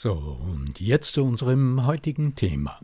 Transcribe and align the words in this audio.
So, 0.00 0.12
und 0.12 0.78
jetzt 0.78 1.14
zu 1.14 1.24
unserem 1.24 1.84
heutigen 1.84 2.36
Thema. 2.36 2.78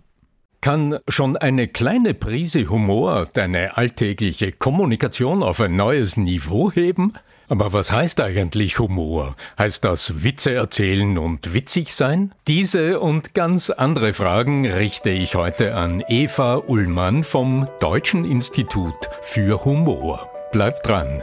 Kann 0.60 0.98
schon 1.06 1.36
eine 1.36 1.68
kleine 1.68 2.12
Prise 2.12 2.68
Humor 2.68 3.28
deine 3.32 3.76
alltägliche 3.76 4.50
Kommunikation 4.50 5.44
auf 5.44 5.60
ein 5.60 5.76
neues 5.76 6.16
Niveau 6.16 6.72
heben? 6.72 7.12
Aber 7.46 7.72
was 7.72 7.92
heißt 7.92 8.20
eigentlich 8.20 8.80
Humor? 8.80 9.36
Heißt 9.56 9.84
das 9.84 10.24
Witze 10.24 10.54
erzählen 10.54 11.16
und 11.16 11.54
witzig 11.54 11.94
sein? 11.94 12.34
Diese 12.48 12.98
und 12.98 13.32
ganz 13.32 13.70
andere 13.70 14.12
Fragen 14.12 14.66
richte 14.66 15.10
ich 15.10 15.36
heute 15.36 15.76
an 15.76 16.02
Eva 16.08 16.56
Ullmann 16.56 17.22
vom 17.22 17.68
Deutschen 17.78 18.24
Institut 18.24 19.08
für 19.22 19.64
Humor. 19.64 20.28
Bleibt 20.50 20.88
dran. 20.88 21.22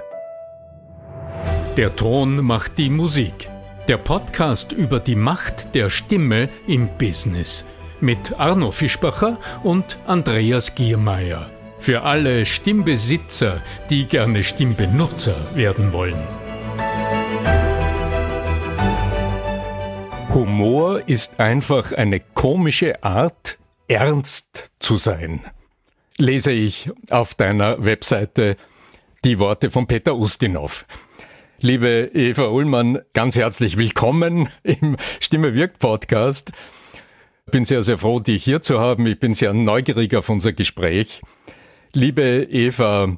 Der 1.75 1.97
Ton 1.97 2.45
macht 2.45 2.77
die 2.77 2.89
Musik. 2.89 3.50
Der 3.91 3.97
Podcast 3.97 4.71
über 4.71 5.01
die 5.01 5.17
Macht 5.17 5.75
der 5.75 5.89
Stimme 5.89 6.47
im 6.65 6.87
Business 6.97 7.65
mit 7.99 8.39
Arno 8.39 8.71
Fischbacher 8.71 9.37
und 9.63 9.99
Andreas 10.07 10.75
Giermeier. 10.75 11.49
Für 11.77 12.03
alle 12.03 12.45
Stimmbesitzer, 12.45 13.61
die 13.89 14.05
gerne 14.05 14.45
Stimmbenutzer 14.45 15.35
werden 15.55 15.91
wollen. 15.91 16.23
Humor 20.33 21.05
ist 21.09 21.41
einfach 21.41 21.91
eine 21.91 22.21
komische 22.21 23.03
Art, 23.03 23.57
ernst 23.89 24.71
zu 24.79 24.95
sein. 24.95 25.41
Lese 26.17 26.53
ich 26.53 26.89
auf 27.09 27.35
deiner 27.35 27.83
Webseite 27.83 28.55
die 29.25 29.37
Worte 29.39 29.69
von 29.69 29.85
Peter 29.85 30.15
Ustinov. 30.15 30.85
Liebe 31.63 32.09
Eva 32.15 32.47
Ullmann, 32.47 32.97
ganz 33.13 33.35
herzlich 33.35 33.77
willkommen 33.77 34.49
im 34.63 34.97
Stimme 35.19 35.53
wirkt 35.53 35.77
Podcast. 35.77 36.51
Ich 37.45 37.51
bin 37.51 37.65
sehr, 37.65 37.83
sehr 37.83 37.99
froh, 37.99 38.19
dich 38.19 38.43
hier 38.43 38.63
zu 38.63 38.79
haben. 38.79 39.05
Ich 39.05 39.19
bin 39.19 39.35
sehr 39.35 39.53
neugierig 39.53 40.15
auf 40.15 40.27
unser 40.29 40.53
Gespräch. 40.53 41.21
Liebe 41.93 42.47
Eva, 42.49 43.15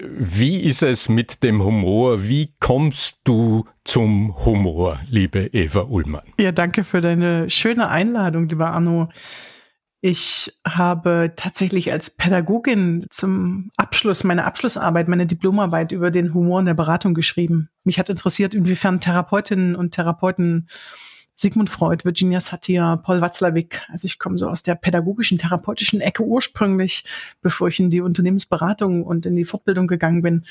wie 0.00 0.60
ist 0.60 0.82
es 0.82 1.10
mit 1.10 1.42
dem 1.42 1.62
Humor? 1.62 2.26
Wie 2.26 2.54
kommst 2.58 3.18
du 3.24 3.66
zum 3.84 4.34
Humor, 4.46 5.00
liebe 5.10 5.50
Eva 5.52 5.82
Ullmann? 5.82 6.24
Ja, 6.38 6.52
danke 6.52 6.84
für 6.84 7.02
deine 7.02 7.50
schöne 7.50 7.90
Einladung, 7.90 8.48
lieber 8.48 8.68
Arno. 8.68 9.10
Ich 10.06 10.52
habe 10.66 11.32
tatsächlich 11.34 11.90
als 11.90 12.10
Pädagogin 12.10 13.06
zum 13.08 13.70
Abschluss, 13.78 14.22
meine 14.22 14.44
Abschlussarbeit, 14.44 15.08
meine 15.08 15.24
Diplomarbeit 15.24 15.92
über 15.92 16.10
den 16.10 16.34
Humor 16.34 16.60
in 16.60 16.66
der 16.66 16.74
Beratung 16.74 17.14
geschrieben. 17.14 17.70
Mich 17.84 17.98
hat 17.98 18.10
interessiert, 18.10 18.52
inwiefern 18.52 19.00
Therapeutinnen 19.00 19.74
und 19.74 19.92
Therapeuten 19.92 20.68
Sigmund 21.36 21.70
Freud, 21.70 22.04
Virginia 22.04 22.38
Satir, 22.38 23.00
Paul 23.02 23.22
Watzlawick. 23.22 23.80
Also 23.88 24.04
ich 24.04 24.18
komme 24.18 24.36
so 24.36 24.46
aus 24.46 24.62
der 24.62 24.74
pädagogischen, 24.74 25.38
therapeutischen 25.38 26.02
Ecke 26.02 26.22
ursprünglich, 26.22 27.04
bevor 27.40 27.68
ich 27.68 27.80
in 27.80 27.88
die 27.88 28.02
Unternehmensberatung 28.02 29.04
und 29.04 29.24
in 29.24 29.34
die 29.34 29.46
Fortbildung 29.46 29.86
gegangen 29.86 30.20
bin 30.20 30.44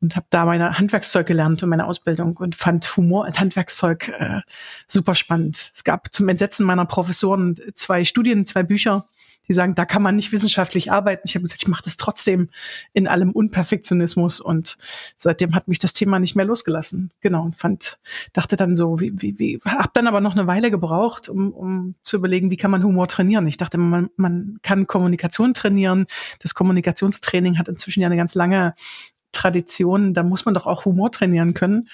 und 0.00 0.16
habe 0.16 0.26
da 0.30 0.44
meine 0.44 0.78
Handwerkszeug 0.78 1.26
gelernt 1.26 1.62
und 1.62 1.68
meine 1.68 1.86
Ausbildung 1.86 2.36
und 2.36 2.54
fand 2.54 2.96
Humor 2.96 3.24
als 3.24 3.40
Handwerkszeug 3.40 4.08
äh, 4.08 4.40
super 4.86 5.14
spannend. 5.14 5.70
Es 5.74 5.84
gab 5.84 6.12
zum 6.12 6.28
Entsetzen 6.28 6.66
meiner 6.66 6.84
Professoren 6.84 7.56
zwei 7.74 8.04
Studien, 8.04 8.44
zwei 8.46 8.62
Bücher, 8.62 9.06
die 9.48 9.52
sagen, 9.52 9.74
da 9.74 9.84
kann 9.84 10.02
man 10.02 10.16
nicht 10.16 10.32
wissenschaftlich 10.32 10.90
arbeiten. 10.90 11.22
Ich 11.24 11.34
habe 11.34 11.42
gesagt, 11.44 11.62
ich 11.62 11.68
mache 11.68 11.84
das 11.84 11.96
trotzdem 11.96 12.50
in 12.92 13.06
allem 13.06 13.30
Unperfektionismus 13.30 14.40
und 14.40 14.76
seitdem 15.16 15.54
hat 15.54 15.68
mich 15.68 15.78
das 15.78 15.92
Thema 15.92 16.18
nicht 16.18 16.34
mehr 16.34 16.44
losgelassen. 16.44 17.10
Genau 17.20 17.44
und 17.44 17.56
fand, 17.56 17.98
dachte 18.32 18.56
dann 18.56 18.76
so, 18.76 19.00
wie, 19.00 19.12
wie, 19.20 19.38
wie, 19.38 19.60
hab 19.64 19.94
dann 19.94 20.06
aber 20.06 20.20
noch 20.20 20.34
eine 20.34 20.46
Weile 20.46 20.70
gebraucht, 20.70 21.28
um, 21.28 21.52
um 21.52 21.94
zu 22.02 22.16
überlegen, 22.16 22.50
wie 22.50 22.56
kann 22.56 22.70
man 22.70 22.82
Humor 22.82 23.08
trainieren. 23.08 23.46
Ich 23.46 23.56
dachte, 23.56 23.78
man, 23.78 24.10
man 24.16 24.58
kann 24.62 24.86
Kommunikation 24.86 25.54
trainieren. 25.54 26.06
Das 26.40 26.54
Kommunikationstraining 26.54 27.58
hat 27.58 27.68
inzwischen 27.68 28.00
ja 28.00 28.06
eine 28.06 28.16
ganz 28.16 28.34
lange 28.34 28.74
Tradition, 29.36 30.14
da 30.14 30.22
muss 30.22 30.44
man 30.44 30.54
doch 30.54 30.66
auch 30.66 30.84
Humor 30.84 31.12
trainieren 31.12 31.54
können. 31.54 31.88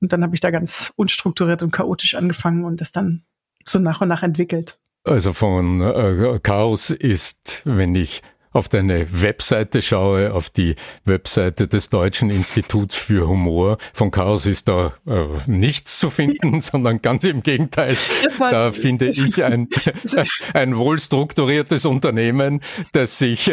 Und 0.00 0.12
dann 0.12 0.22
habe 0.22 0.34
ich 0.34 0.40
da 0.40 0.50
ganz 0.50 0.92
unstrukturiert 0.96 1.62
und 1.62 1.70
chaotisch 1.70 2.14
angefangen 2.14 2.64
und 2.64 2.80
das 2.80 2.92
dann 2.92 3.24
so 3.64 3.78
nach 3.78 4.00
und 4.00 4.08
nach 4.08 4.22
entwickelt. 4.22 4.78
Also 5.04 5.32
von 5.32 5.82
äh, 5.82 6.38
Chaos 6.42 6.90
ist, 6.90 7.62
wenn 7.64 7.94
ich 7.94 8.22
auf 8.54 8.68
deine 8.68 9.06
Webseite 9.10 9.82
schaue, 9.82 10.32
auf 10.32 10.48
die 10.48 10.76
Webseite 11.04 11.66
des 11.66 11.90
Deutschen 11.90 12.30
Instituts 12.30 12.96
für 12.96 13.28
Humor. 13.28 13.78
Von 13.92 14.12
Chaos 14.12 14.46
ist 14.46 14.68
da 14.68 14.94
äh, 15.06 15.24
nichts 15.46 15.98
zu 15.98 16.08
finden, 16.08 16.54
ja. 16.54 16.60
sondern 16.60 17.02
ganz 17.02 17.24
im 17.24 17.42
Gegenteil. 17.42 17.96
Da 18.38 18.70
finde 18.70 19.08
ich 19.08 19.42
ein, 19.44 19.68
ein 20.54 20.76
wohlstrukturiertes 20.76 21.84
Unternehmen, 21.84 22.60
das 22.92 23.18
sich, 23.18 23.50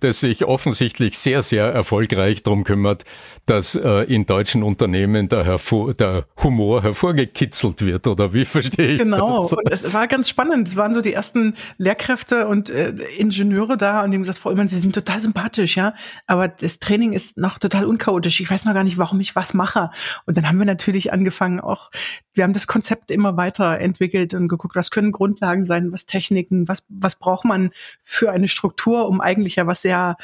das 0.00 0.20
sich 0.20 0.44
offensichtlich 0.44 1.16
sehr, 1.16 1.42
sehr 1.42 1.66
erfolgreich 1.66 2.42
darum 2.42 2.64
kümmert, 2.64 3.04
dass 3.46 3.76
äh, 3.76 4.02
in 4.12 4.26
deutschen 4.26 4.64
Unternehmen 4.64 5.28
der, 5.28 5.44
hervor, 5.44 5.94
der 5.94 6.26
Humor 6.42 6.82
hervorgekitzelt 6.82 7.86
wird. 7.86 8.08
Oder 8.08 8.34
wie 8.34 8.44
verstehe 8.44 8.94
ich 8.94 9.02
genau. 9.02 9.42
das? 9.42 9.50
Genau. 9.50 9.62
Und 9.62 9.72
es 9.72 9.92
war 9.92 10.08
ganz 10.08 10.28
spannend. 10.28 10.66
Es 10.66 10.76
waren 10.76 10.92
so 10.92 11.00
die 11.00 11.12
ersten 11.12 11.54
Lehrkräfte 11.78 12.48
und 12.48 12.68
äh, 12.68 12.90
Ingenieure 13.16 13.76
da 13.76 14.02
und 14.02 14.10
die 14.10 14.16
haben 14.16 14.22
gesagt, 14.22 14.39
Frau 14.40 14.50
Ullmann, 14.50 14.68
Sie 14.68 14.78
sind 14.78 14.94
total 14.94 15.20
sympathisch, 15.20 15.76
ja, 15.76 15.94
aber 16.26 16.48
das 16.48 16.78
Training 16.78 17.12
ist 17.12 17.36
noch 17.36 17.58
total 17.58 17.84
unchaotisch. 17.84 18.40
Ich 18.40 18.50
weiß 18.50 18.64
noch 18.64 18.74
gar 18.74 18.84
nicht, 18.84 18.98
warum 18.98 19.20
ich 19.20 19.36
was 19.36 19.54
mache. 19.54 19.90
Und 20.24 20.36
dann 20.36 20.48
haben 20.48 20.58
wir 20.58 20.66
natürlich 20.66 21.12
angefangen, 21.12 21.60
auch, 21.60 21.90
wir 22.32 22.44
haben 22.44 22.54
das 22.54 22.66
Konzept 22.66 23.10
immer 23.10 23.36
weiterentwickelt 23.36 24.32
und 24.34 24.48
geguckt, 24.48 24.76
was 24.76 24.90
können 24.90 25.12
Grundlagen 25.12 25.64
sein, 25.64 25.92
was 25.92 26.06
Techniken, 26.06 26.68
was, 26.68 26.86
was 26.88 27.16
braucht 27.16 27.44
man 27.44 27.70
für 28.02 28.30
eine 28.30 28.48
Struktur, 28.48 29.06
um 29.08 29.20
eigentlich 29.20 29.56
ja 29.56 29.66
was 29.66 29.82
sehr 29.82 30.16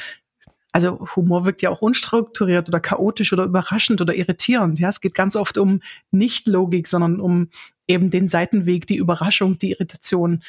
also 0.73 1.07
Humor 1.15 1.45
wirkt 1.45 1.63
ja 1.63 1.71
auch 1.71 1.81
unstrukturiert 1.81 2.67
oder 2.67 2.79
chaotisch 2.79 3.33
oder 3.33 3.45
überraschend 3.45 3.99
oder 3.99 4.13
irritierend. 4.15 4.79
Ja, 4.79 4.89
es 4.89 5.01
geht 5.01 5.15
ganz 5.15 5.35
oft 5.35 5.57
um 5.57 5.81
nicht 6.11 6.45
Logik, 6.45 6.87
sondern 6.87 7.19
um 7.19 7.49
eben 7.87 8.11
den 8.11 8.29
Seitenweg, 8.29 8.85
die 8.85 8.97
Überraschung, 8.97 9.57
die 9.57 9.71
Irritation. 9.71 10.43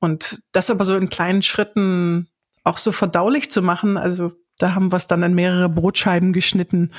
Und 0.00 0.42
das 0.52 0.68
aber 0.68 0.84
so 0.84 0.96
in 0.96 1.08
kleinen 1.08 1.40
Schritten 1.40 2.28
auch 2.64 2.78
so 2.78 2.90
verdaulich 2.92 3.50
zu 3.50 3.62
machen. 3.62 3.96
Also 3.96 4.32
da 4.58 4.74
haben 4.74 4.90
wir 4.90 4.96
es 4.96 5.06
dann 5.06 5.22
in 5.22 5.34
mehrere 5.34 5.68
Brotscheiben 5.68 6.32
geschnitten 6.32 6.90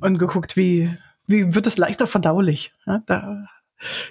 und 0.00 0.18
geguckt, 0.18 0.56
wie, 0.56 0.96
wie 1.26 1.54
wird 1.54 1.66
es 1.66 1.78
leichter 1.78 2.06
verdaulich. 2.06 2.72
Ja, 2.86 3.02
da, 3.06 3.46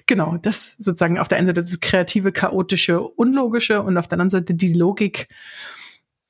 genau, 0.07 0.37
das 0.37 0.75
sozusagen 0.79 1.19
auf 1.19 1.27
der 1.27 1.37
einen 1.37 1.47
Seite 1.47 1.63
das 1.63 1.79
kreative, 1.79 2.31
chaotische, 2.31 3.01
unlogische 3.01 3.81
und 3.81 3.97
auf 3.97 4.07
der 4.07 4.15
anderen 4.15 4.29
Seite 4.29 4.53
die 4.53 4.73
Logik. 4.73 5.27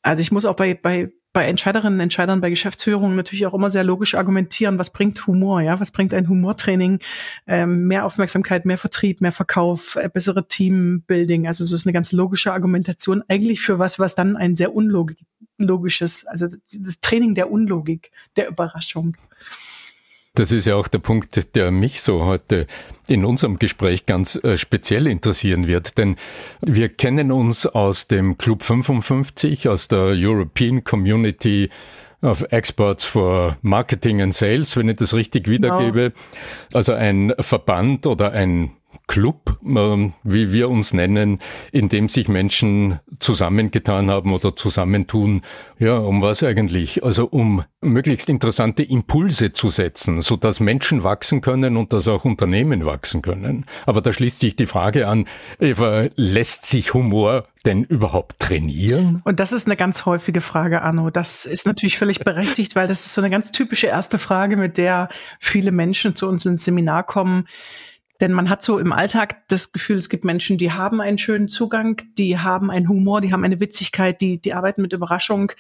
Also 0.02 0.22
ich 0.22 0.32
muss 0.32 0.46
auch 0.46 0.56
bei, 0.56 0.74
bei 0.74 1.12
bei 1.34 1.48
Entscheiderinnen 1.48 2.00
Entscheidern, 2.00 2.42
bei 2.42 2.52
Geschäftsführungen 2.52 3.16
natürlich 3.16 3.48
auch 3.48 3.56
immer 3.56 3.72
sehr 3.72 3.84
logisch 3.84 4.14
argumentieren, 4.14 4.78
was 4.78 4.92
bringt 4.92 5.26
Humor, 5.26 5.62
ja, 5.62 5.80
was 5.80 5.90
bringt 5.90 6.14
ein 6.14 6.30
Humortraining, 6.30 7.00
ähm, 7.48 7.88
mehr 7.88 8.06
Aufmerksamkeit, 8.06 8.66
mehr 8.66 8.78
Vertrieb, 8.78 9.20
mehr 9.20 9.32
Verkauf, 9.32 9.96
äh, 9.96 10.08
bessere 10.08 10.48
Teambuilding, 10.48 11.48
also 11.48 11.66
so 11.66 11.76
ist 11.76 11.88
eine 11.88 11.94
ganz 11.94 12.12
logische 12.12 12.54
Argumentation 12.54 13.24
eigentlich 13.28 13.62
für 13.62 13.80
was, 13.80 13.98
was 13.98 14.14
dann 14.14 14.38
ein 14.38 14.56
sehr 14.56 14.74
unlogisches, 14.76 16.26
also 16.28 16.48
das 16.48 17.02
Training 17.02 17.34
der 17.34 17.52
Unlogik, 17.52 18.12
der 18.36 18.48
Überraschung. 18.48 19.18
Das 20.36 20.52
ist 20.52 20.66
ja 20.66 20.76
auch 20.76 20.88
der 20.88 20.98
Punkt, 20.98 21.56
der 21.56 21.70
mich 21.70 22.02
so 22.02 22.26
heute 22.26 22.66
in 23.08 23.24
unserem 23.24 23.60
Gespräch 23.60 24.08
ganz 24.08 24.36
äh, 24.44 24.58
speziell 24.58 25.06
interessieren 25.06 25.68
wird, 25.68 26.00
denn 26.00 26.16
wir 26.60 26.90
kennen 26.90 27.32
uns 27.32 27.68
aus 27.68 28.08
dem 28.08 28.40
Club 28.40 28.64
55, 28.64 29.70
aus 29.70 29.88
der 29.90 30.16
European 30.18 30.84
Community 30.84 31.70
of 32.24 32.46
Experts 32.50 33.04
for 33.04 33.58
Marketing 33.62 34.24
and 34.24 34.34
Sales, 34.34 34.76
wenn 34.76 34.90
ich 34.90 34.96
das 34.96 35.14
richtig 35.14 35.48
wiedergebe. 35.48 36.12
Genau. 36.12 36.78
Also 36.78 36.94
ein 36.94 37.34
Verband 37.40 38.08
oder 38.08 38.32
ein 38.32 38.72
Club, 39.08 39.60
ähm, 39.66 40.14
wie 40.24 40.54
wir 40.54 40.70
uns 40.70 40.94
nennen, 40.94 41.40
in 41.72 41.90
dem 41.90 42.08
sich 42.08 42.28
Menschen 42.28 43.00
zusammengetan 43.20 44.10
haben 44.10 44.34
oder 44.34 44.56
zusammentun. 44.56 45.42
Ja, 45.78 45.98
um 45.98 46.22
was 46.22 46.42
eigentlich? 46.42 47.04
Also 47.04 47.26
um 47.26 47.64
möglichst 47.82 48.30
interessante 48.30 48.84
Impulse 48.84 49.52
zu 49.52 49.70
setzen, 49.70 50.22
so 50.22 50.38
dass 50.38 50.60
Menschen 50.60 51.04
wachsen 51.04 51.42
können 51.42 51.76
und 51.76 51.92
dass 51.92 52.08
auch 52.08 52.24
Unternehmen 52.24 52.86
wachsen 52.86 53.22
können. 53.22 53.66
Aber 53.86 54.02
da 54.02 54.14
schließt 54.14 54.40
sich 54.40 54.56
die 54.56 54.66
Frage 54.66 55.08
an, 55.08 55.26
Eva, 55.60 56.08
lässt 56.16 56.66
sich 56.66 56.94
Humor 56.94 57.48
denn 57.66 57.84
überhaupt 57.84 58.40
trainieren? 58.40 59.22
Und 59.24 59.40
das 59.40 59.54
ist 59.54 59.68
eine 59.68 59.78
ganz 59.78 60.06
häufige 60.06 60.42
Frage, 60.42 60.82
Arno. 60.82 61.10
Das 61.10 61.46
ist 61.46 61.66
natürlich 61.66 61.98
völlig 61.98 62.20
berechtigt, 62.20 62.76
weil 62.76 62.88
das 62.88 63.06
ist 63.06 63.14
so 63.14 63.22
eine 63.22 63.30
ganz 63.30 63.52
typische 63.52 63.88
erste 63.88 64.18
Frage, 64.18 64.58
mit 64.58 64.78
der 64.78 65.10
viele 65.40 65.72
Menschen 65.72 66.16
zu 66.16 66.28
uns 66.28 66.46
ins 66.46 66.66
Seminar 66.66 67.04
kommen 67.04 67.46
denn 68.24 68.32
man 68.32 68.50
hat 68.50 68.64
so 68.64 68.80
im 68.80 68.94
Alltag 68.94 69.46
das 69.50 69.74
Gefühl, 69.74 69.98
es 69.98 70.08
gibt 70.08 70.24
Menschen, 70.24 70.58
die 70.58 70.72
haben 70.72 71.02
einen 71.02 71.18
schönen 71.18 71.50
Zugang, 71.50 72.02
die 72.18 72.40
haben 72.40 72.72
einen 72.72 72.88
Humor, 72.88 73.20
die 73.20 73.34
haben 73.34 73.44
eine 73.44 73.60
Witzigkeit, 73.60 74.22
die, 74.22 74.42
die 74.42 74.54
arbeiten 74.54 74.82
mit 74.82 74.94
Überraschung. 74.94 75.52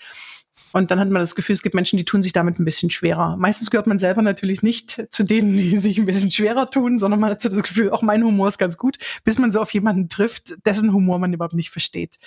Und 0.71 0.89
dann 0.89 0.97
hat 0.97 1.09
man 1.09 1.21
das 1.21 1.35
Gefühl, 1.35 1.55
es 1.55 1.61
gibt 1.61 1.75
Menschen, 1.75 1.97
die 1.97 2.05
tun 2.05 2.23
sich 2.23 2.31
damit 2.31 2.59
ein 2.59 2.63
bisschen 2.63 2.89
schwerer. 2.89 3.35
Meistens 3.35 3.69
gehört 3.69 3.85
man 3.85 3.99
selber 3.99 4.21
natürlich 4.21 4.63
nicht 4.63 5.07
zu 5.09 5.25
denen, 5.25 5.57
die 5.57 5.77
sich 5.77 5.97
ein 5.97 6.05
bisschen 6.05 6.31
schwerer 6.31 6.69
tun, 6.69 6.97
sondern 6.97 7.19
man 7.19 7.31
hat 7.31 7.41
so 7.41 7.49
das 7.49 7.63
Gefühl, 7.63 7.89
auch 7.91 8.01
mein 8.01 8.23
Humor 8.23 8.47
ist 8.47 8.59
ganz 8.59 8.77
gut, 8.77 8.97
bis 9.25 9.37
man 9.37 9.51
so 9.51 9.59
auf 9.59 9.73
jemanden 9.73 10.07
trifft, 10.07 10.53
dessen 10.65 10.93
Humor 10.93 11.19
man 11.19 11.33
überhaupt 11.33 11.55
nicht 11.55 11.69
versteht. 11.69 12.17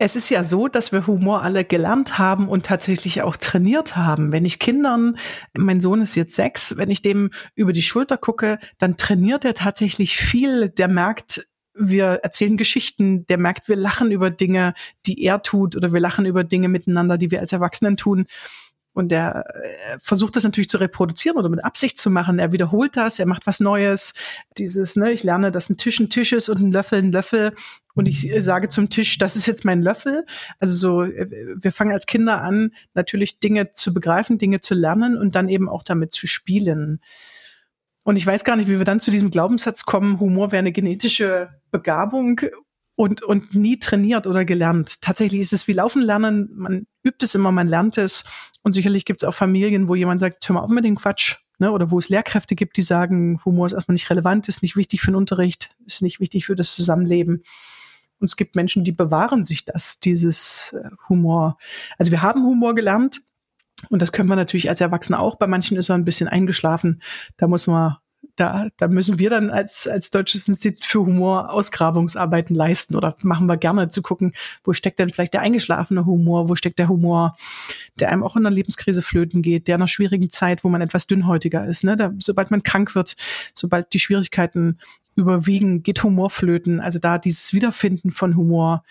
Es 0.00 0.14
ist 0.14 0.30
ja 0.30 0.44
so, 0.44 0.68
dass 0.68 0.92
wir 0.92 1.08
Humor 1.08 1.42
alle 1.42 1.64
gelernt 1.64 2.18
haben 2.18 2.48
und 2.48 2.64
tatsächlich 2.64 3.22
auch 3.22 3.36
trainiert 3.36 3.96
haben. 3.96 4.30
Wenn 4.30 4.44
ich 4.44 4.60
Kindern, 4.60 5.16
mein 5.56 5.80
Sohn 5.80 6.00
ist 6.00 6.14
jetzt 6.14 6.36
sechs, 6.36 6.76
wenn 6.76 6.88
ich 6.88 7.02
dem 7.02 7.30
über 7.56 7.72
die 7.72 7.82
Schulter 7.82 8.16
gucke, 8.16 8.60
dann 8.78 8.96
trainiert 8.96 9.44
er 9.44 9.54
tatsächlich 9.54 10.16
viel. 10.16 10.68
Der 10.68 10.86
merkt, 10.86 11.48
wir 11.74 12.20
erzählen 12.22 12.56
Geschichten, 12.56 13.26
der 13.26 13.38
merkt, 13.38 13.68
wir 13.68 13.74
lachen 13.74 14.12
über 14.12 14.30
Dinge, 14.30 14.74
die 15.06 15.24
er 15.24 15.42
tut 15.42 15.74
oder 15.74 15.92
wir 15.92 16.00
lachen 16.00 16.26
über 16.26 16.44
Dinge 16.44 16.68
miteinander, 16.68 17.18
die 17.18 17.32
wir 17.32 17.40
als 17.40 17.52
Erwachsenen 17.52 17.96
tun. 17.96 18.26
Und 18.92 19.12
er 19.12 19.44
äh, 19.54 19.98
versucht 20.00 20.34
das 20.34 20.44
natürlich 20.44 20.68
zu 20.68 20.78
reproduzieren 20.78 21.38
oder 21.38 21.48
mit 21.48 21.64
Absicht 21.64 22.00
zu 22.00 22.10
machen. 22.10 22.40
Er 22.40 22.52
wiederholt 22.52 22.96
das, 22.96 23.18
er 23.18 23.26
macht 23.26 23.46
was 23.46 23.60
Neues. 23.60 24.12
Dieses, 24.58 24.96
ne, 24.96 25.12
ich 25.12 25.22
lerne, 25.22 25.52
dass 25.52 25.70
ein 25.70 25.76
Tisch 25.76 26.00
ein 26.00 26.10
Tisch 26.10 26.32
ist 26.32 26.48
und 26.48 26.60
ein 26.60 26.72
Löffel 26.72 26.98
ein 26.98 27.12
Löffel. 27.12 27.54
Und 27.98 28.06
ich 28.06 28.30
äh, 28.30 28.40
sage 28.40 28.68
zum 28.68 28.90
Tisch, 28.90 29.18
das 29.18 29.34
ist 29.34 29.46
jetzt 29.46 29.64
mein 29.64 29.82
Löffel. 29.82 30.24
Also 30.60 30.76
so, 30.76 31.02
äh, 31.02 31.56
wir 31.56 31.72
fangen 31.72 31.90
als 31.90 32.06
Kinder 32.06 32.42
an, 32.42 32.70
natürlich 32.94 33.40
Dinge 33.40 33.72
zu 33.72 33.92
begreifen, 33.92 34.38
Dinge 34.38 34.60
zu 34.60 34.74
lernen 34.74 35.18
und 35.18 35.34
dann 35.34 35.48
eben 35.48 35.68
auch 35.68 35.82
damit 35.82 36.12
zu 36.12 36.28
spielen. 36.28 37.00
Und 38.04 38.14
ich 38.14 38.24
weiß 38.24 38.44
gar 38.44 38.54
nicht, 38.54 38.68
wie 38.68 38.78
wir 38.78 38.84
dann 38.84 39.00
zu 39.00 39.10
diesem 39.10 39.32
Glaubenssatz 39.32 39.82
kommen, 39.82 40.20
Humor 40.20 40.52
wäre 40.52 40.60
eine 40.60 40.70
genetische 40.70 41.48
Begabung 41.72 42.40
und, 42.94 43.22
und 43.22 43.56
nie 43.56 43.80
trainiert 43.80 44.28
oder 44.28 44.44
gelernt. 44.44 45.02
Tatsächlich 45.02 45.40
ist 45.40 45.52
es 45.52 45.66
wie 45.66 45.72
Laufen 45.72 46.00
lernen. 46.00 46.50
Man 46.54 46.86
übt 47.02 47.24
es 47.24 47.34
immer, 47.34 47.50
man 47.50 47.66
lernt 47.66 47.98
es. 47.98 48.22
Und 48.62 48.74
sicherlich 48.74 49.06
gibt 49.06 49.24
es 49.24 49.28
auch 49.28 49.34
Familien, 49.34 49.88
wo 49.88 49.96
jemand 49.96 50.20
sagt, 50.20 50.48
hör 50.48 50.54
mal 50.54 50.60
auf 50.60 50.70
mit 50.70 50.84
dem 50.84 50.94
Quatsch. 50.94 51.38
Ne? 51.58 51.72
Oder 51.72 51.90
wo 51.90 51.98
es 51.98 52.08
Lehrkräfte 52.08 52.54
gibt, 52.54 52.76
die 52.76 52.82
sagen, 52.82 53.40
Humor 53.44 53.66
ist 53.66 53.72
erstmal 53.72 53.94
nicht 53.94 54.08
relevant, 54.08 54.48
ist 54.48 54.62
nicht 54.62 54.76
wichtig 54.76 55.00
für 55.00 55.10
den 55.10 55.16
Unterricht, 55.16 55.74
ist 55.84 56.00
nicht 56.00 56.20
wichtig 56.20 56.46
für 56.46 56.54
das 56.54 56.76
Zusammenleben. 56.76 57.42
Und 58.20 58.26
es 58.26 58.36
gibt 58.36 58.56
Menschen, 58.56 58.84
die 58.84 58.92
bewahren 58.92 59.44
sich 59.44 59.64
das, 59.64 60.00
dieses 60.00 60.72
äh, 60.72 60.90
Humor. 61.08 61.58
Also 61.98 62.10
wir 62.10 62.22
haben 62.22 62.44
Humor 62.44 62.74
gelernt. 62.74 63.22
Und 63.90 64.02
das 64.02 64.10
können 64.10 64.28
wir 64.28 64.36
natürlich 64.36 64.68
als 64.68 64.80
Erwachsene 64.80 65.18
auch. 65.18 65.36
Bei 65.36 65.46
manchen 65.46 65.76
ist 65.76 65.88
er 65.88 65.94
ein 65.94 66.04
bisschen 66.04 66.28
eingeschlafen. 66.28 67.00
Da 67.36 67.46
muss 67.46 67.68
man 67.68 67.96
da, 68.38 68.68
da 68.76 68.88
müssen 68.88 69.18
wir 69.18 69.30
dann 69.30 69.50
als, 69.50 69.88
als 69.88 70.10
Deutsches 70.10 70.46
Institut 70.46 70.84
für 70.84 71.00
Humor 71.00 71.50
Ausgrabungsarbeiten 71.50 72.54
leisten 72.54 72.94
oder 72.94 73.16
machen 73.22 73.46
wir 73.46 73.56
gerne 73.56 73.90
zu 73.90 74.00
gucken, 74.00 74.32
wo 74.64 74.72
steckt 74.72 74.98
denn 74.98 75.10
vielleicht 75.10 75.34
der 75.34 75.40
eingeschlafene 75.40 76.06
Humor, 76.06 76.48
wo 76.48 76.54
steckt 76.54 76.78
der 76.78 76.88
Humor, 76.88 77.36
der 77.98 78.10
einem 78.10 78.22
auch 78.22 78.36
in 78.36 78.46
einer 78.46 78.54
Lebenskrise 78.54 79.02
flöten 79.02 79.42
geht, 79.42 79.66
der 79.66 79.74
in 79.74 79.82
einer 79.82 79.88
schwierigen 79.88 80.30
Zeit, 80.30 80.62
wo 80.62 80.68
man 80.68 80.80
etwas 80.80 81.06
dünnhäutiger 81.06 81.66
ist. 81.66 81.82
Ne? 81.82 81.96
Da, 81.96 82.12
sobald 82.18 82.50
man 82.50 82.62
krank 82.62 82.94
wird, 82.94 83.16
sobald 83.54 83.92
die 83.92 83.98
Schwierigkeiten 83.98 84.78
überwiegen, 85.16 85.82
geht 85.82 86.04
Humor 86.04 86.30
flöten. 86.30 86.80
Also 86.80 87.00
da 87.00 87.18
dieses 87.18 87.52
Wiederfinden 87.52 88.12
von 88.12 88.36
Humor 88.36 88.84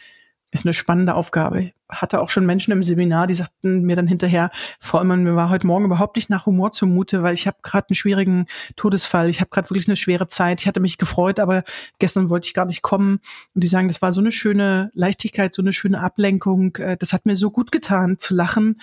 ist 0.51 0.65
eine 0.65 0.73
spannende 0.73 1.13
Aufgabe. 1.13 1.71
Hatte 1.89 2.21
auch 2.21 2.29
schon 2.29 2.45
Menschen 2.45 2.71
im 2.71 2.81
Seminar, 2.81 3.27
die 3.27 3.33
sagten 3.33 3.81
mir 3.81 3.95
dann 3.95 4.07
hinterher, 4.07 4.49
Frau 4.79 4.99
Immann, 5.01 5.23
mir 5.23 5.35
war 5.35 5.49
heute 5.49 5.67
Morgen 5.67 5.85
überhaupt 5.85 6.15
nicht 6.15 6.29
nach 6.29 6.45
Humor 6.45 6.71
zumute, 6.71 7.21
weil 7.21 7.33
ich 7.33 7.47
habe 7.47 7.57
gerade 7.63 7.89
einen 7.89 7.95
schwierigen 7.95 8.47
Todesfall, 8.75 9.29
ich 9.29 9.41
habe 9.41 9.49
gerade 9.49 9.69
wirklich 9.69 9.88
eine 9.88 9.97
schwere 9.97 10.27
Zeit, 10.27 10.61
ich 10.61 10.67
hatte 10.67 10.79
mich 10.79 10.97
gefreut, 10.97 11.39
aber 11.39 11.63
gestern 11.99 12.29
wollte 12.29 12.47
ich 12.47 12.53
gar 12.53 12.65
nicht 12.65 12.81
kommen. 12.81 13.19
Und 13.53 13.63
die 13.63 13.67
sagen, 13.67 13.89
das 13.89 14.01
war 14.01 14.11
so 14.11 14.21
eine 14.21 14.31
schöne 14.31 14.91
Leichtigkeit, 14.94 15.53
so 15.53 15.61
eine 15.61 15.73
schöne 15.73 15.99
Ablenkung, 15.99 16.75
äh, 16.77 16.97
das 16.97 17.11
hat 17.13 17.25
mir 17.25 17.35
so 17.35 17.51
gut 17.51 17.71
getan 17.71 18.17
zu 18.17 18.33
lachen, 18.33 18.79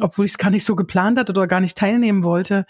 obwohl 0.00 0.24
ich 0.24 0.32
es 0.32 0.38
gar 0.38 0.50
nicht 0.50 0.64
so 0.64 0.76
geplant 0.76 1.18
hatte 1.18 1.32
oder 1.32 1.46
gar 1.46 1.60
nicht 1.60 1.76
teilnehmen 1.76 2.22
wollte. 2.22 2.64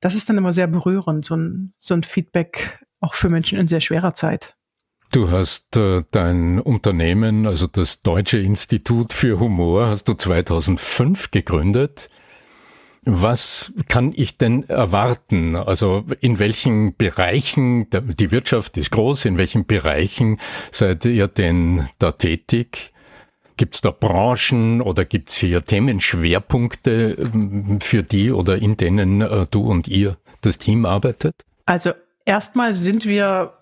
Das 0.00 0.14
ist 0.14 0.28
dann 0.28 0.38
immer 0.38 0.52
sehr 0.52 0.66
berührend, 0.66 1.24
so 1.24 1.36
ein, 1.36 1.72
so 1.78 1.94
ein 1.94 2.02
Feedback 2.04 2.84
auch 3.00 3.14
für 3.14 3.30
Menschen 3.30 3.58
in 3.58 3.68
sehr 3.68 3.80
schwerer 3.80 4.14
Zeit. 4.14 4.57
Du 5.10 5.30
hast 5.30 5.76
äh, 5.76 6.02
dein 6.10 6.60
Unternehmen, 6.60 7.46
also 7.46 7.66
das 7.66 8.02
Deutsche 8.02 8.38
Institut 8.38 9.14
für 9.14 9.40
Humor, 9.40 9.86
hast 9.86 10.06
du 10.08 10.14
2005 10.14 11.30
gegründet. 11.30 12.10
Was 13.04 13.72
kann 13.88 14.12
ich 14.14 14.36
denn 14.36 14.68
erwarten? 14.68 15.56
Also 15.56 16.04
in 16.20 16.38
welchen 16.38 16.94
Bereichen, 16.94 17.86
die 17.90 18.30
Wirtschaft 18.30 18.76
ist 18.76 18.90
groß, 18.90 19.24
in 19.24 19.38
welchen 19.38 19.64
Bereichen 19.64 20.38
seid 20.70 21.06
ihr 21.06 21.26
denn 21.26 21.88
da 21.98 22.12
tätig? 22.12 22.92
Gibt 23.56 23.76
es 23.76 23.80
da 23.80 23.90
Branchen 23.90 24.82
oder 24.82 25.06
gibt 25.06 25.30
es 25.30 25.36
hier 25.38 25.64
Themenschwerpunkte, 25.64 27.16
ähm, 27.18 27.80
für 27.80 28.02
die 28.02 28.30
oder 28.30 28.56
in 28.56 28.76
denen 28.76 29.22
äh, 29.22 29.46
du 29.50 29.62
und 29.62 29.88
ihr 29.88 30.18
das 30.42 30.58
Team 30.58 30.84
arbeitet? 30.84 31.34
Also 31.64 31.92
erstmal 32.26 32.74
sind 32.74 33.06
wir 33.06 33.57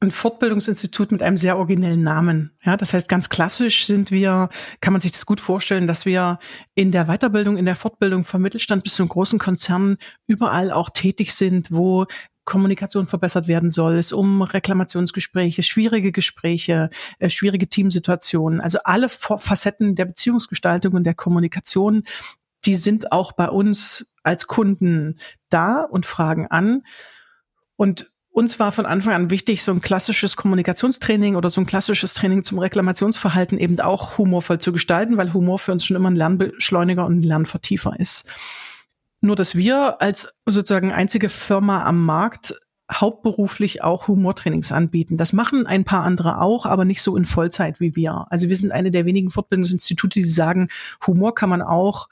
ein 0.00 0.10
Fortbildungsinstitut 0.10 1.12
mit 1.12 1.22
einem 1.22 1.36
sehr 1.36 1.58
originellen 1.58 2.02
Namen. 2.02 2.52
Ja, 2.64 2.78
das 2.78 2.94
heißt, 2.94 3.08
ganz 3.08 3.28
klassisch 3.28 3.84
sind 3.84 4.10
wir, 4.10 4.48
kann 4.80 4.94
man 4.94 5.02
sich 5.02 5.12
das 5.12 5.26
gut 5.26 5.40
vorstellen, 5.40 5.86
dass 5.86 6.06
wir 6.06 6.38
in 6.74 6.90
der 6.90 7.04
Weiterbildung, 7.04 7.58
in 7.58 7.66
der 7.66 7.76
Fortbildung 7.76 8.24
vom 8.24 8.40
Mittelstand 8.40 8.82
bis 8.82 8.94
zum 8.94 9.08
großen 9.08 9.38
Konzern 9.38 9.98
überall 10.26 10.72
auch 10.72 10.88
tätig 10.88 11.34
sind, 11.34 11.70
wo 11.70 12.06
Kommunikation 12.44 13.06
verbessert 13.06 13.46
werden 13.46 13.68
soll, 13.68 13.98
es 13.98 14.12
um 14.12 14.40
Reklamationsgespräche, 14.40 15.62
schwierige 15.62 16.12
Gespräche, 16.12 16.88
äh, 17.18 17.28
schwierige 17.28 17.68
Teamsituationen, 17.68 18.60
also 18.60 18.78
alle 18.84 19.10
Facetten 19.10 19.94
der 19.94 20.06
Beziehungsgestaltung 20.06 20.94
und 20.94 21.04
der 21.04 21.14
Kommunikation, 21.14 22.04
die 22.64 22.74
sind 22.74 23.12
auch 23.12 23.32
bei 23.32 23.50
uns 23.50 24.10
als 24.22 24.46
Kunden 24.46 25.18
da 25.50 25.82
und 25.82 26.06
fragen 26.06 26.46
an. 26.46 26.82
Und 27.76 28.09
uns 28.32 28.58
war 28.60 28.72
von 28.72 28.86
Anfang 28.86 29.14
an 29.14 29.30
wichtig, 29.30 29.62
so 29.62 29.72
ein 29.72 29.80
klassisches 29.80 30.36
Kommunikationstraining 30.36 31.36
oder 31.36 31.50
so 31.50 31.60
ein 31.60 31.66
klassisches 31.66 32.14
Training 32.14 32.44
zum 32.44 32.58
Reklamationsverhalten 32.58 33.58
eben 33.58 33.80
auch 33.80 34.18
humorvoll 34.18 34.58
zu 34.60 34.72
gestalten, 34.72 35.16
weil 35.16 35.32
Humor 35.34 35.58
für 35.58 35.72
uns 35.72 35.84
schon 35.84 35.96
immer 35.96 36.10
ein 36.10 36.16
Lernbeschleuniger 36.16 37.04
und 37.04 37.20
ein 37.20 37.22
Lernvertiefer 37.22 37.98
ist. 37.98 38.26
Nur, 39.20 39.36
dass 39.36 39.56
wir 39.56 40.00
als 40.00 40.32
sozusagen 40.46 40.92
einzige 40.92 41.28
Firma 41.28 41.84
am 41.84 42.04
Markt 42.04 42.54
hauptberuflich 42.92 43.82
auch 43.82 44.08
Humortrainings 44.08 44.72
anbieten. 44.72 45.16
Das 45.16 45.32
machen 45.32 45.66
ein 45.66 45.84
paar 45.84 46.02
andere 46.02 46.40
auch, 46.40 46.66
aber 46.66 46.84
nicht 46.84 47.02
so 47.02 47.16
in 47.16 47.24
Vollzeit 47.24 47.80
wie 47.80 47.94
wir. 47.94 48.26
Also 48.30 48.48
wir 48.48 48.56
sind 48.56 48.72
eine 48.72 48.90
der 48.90 49.06
wenigen 49.06 49.30
Fortbildungsinstitute, 49.30 50.20
die 50.20 50.24
sagen, 50.24 50.68
Humor 51.06 51.34
kann 51.34 51.50
man 51.50 51.62
auch 51.62 52.08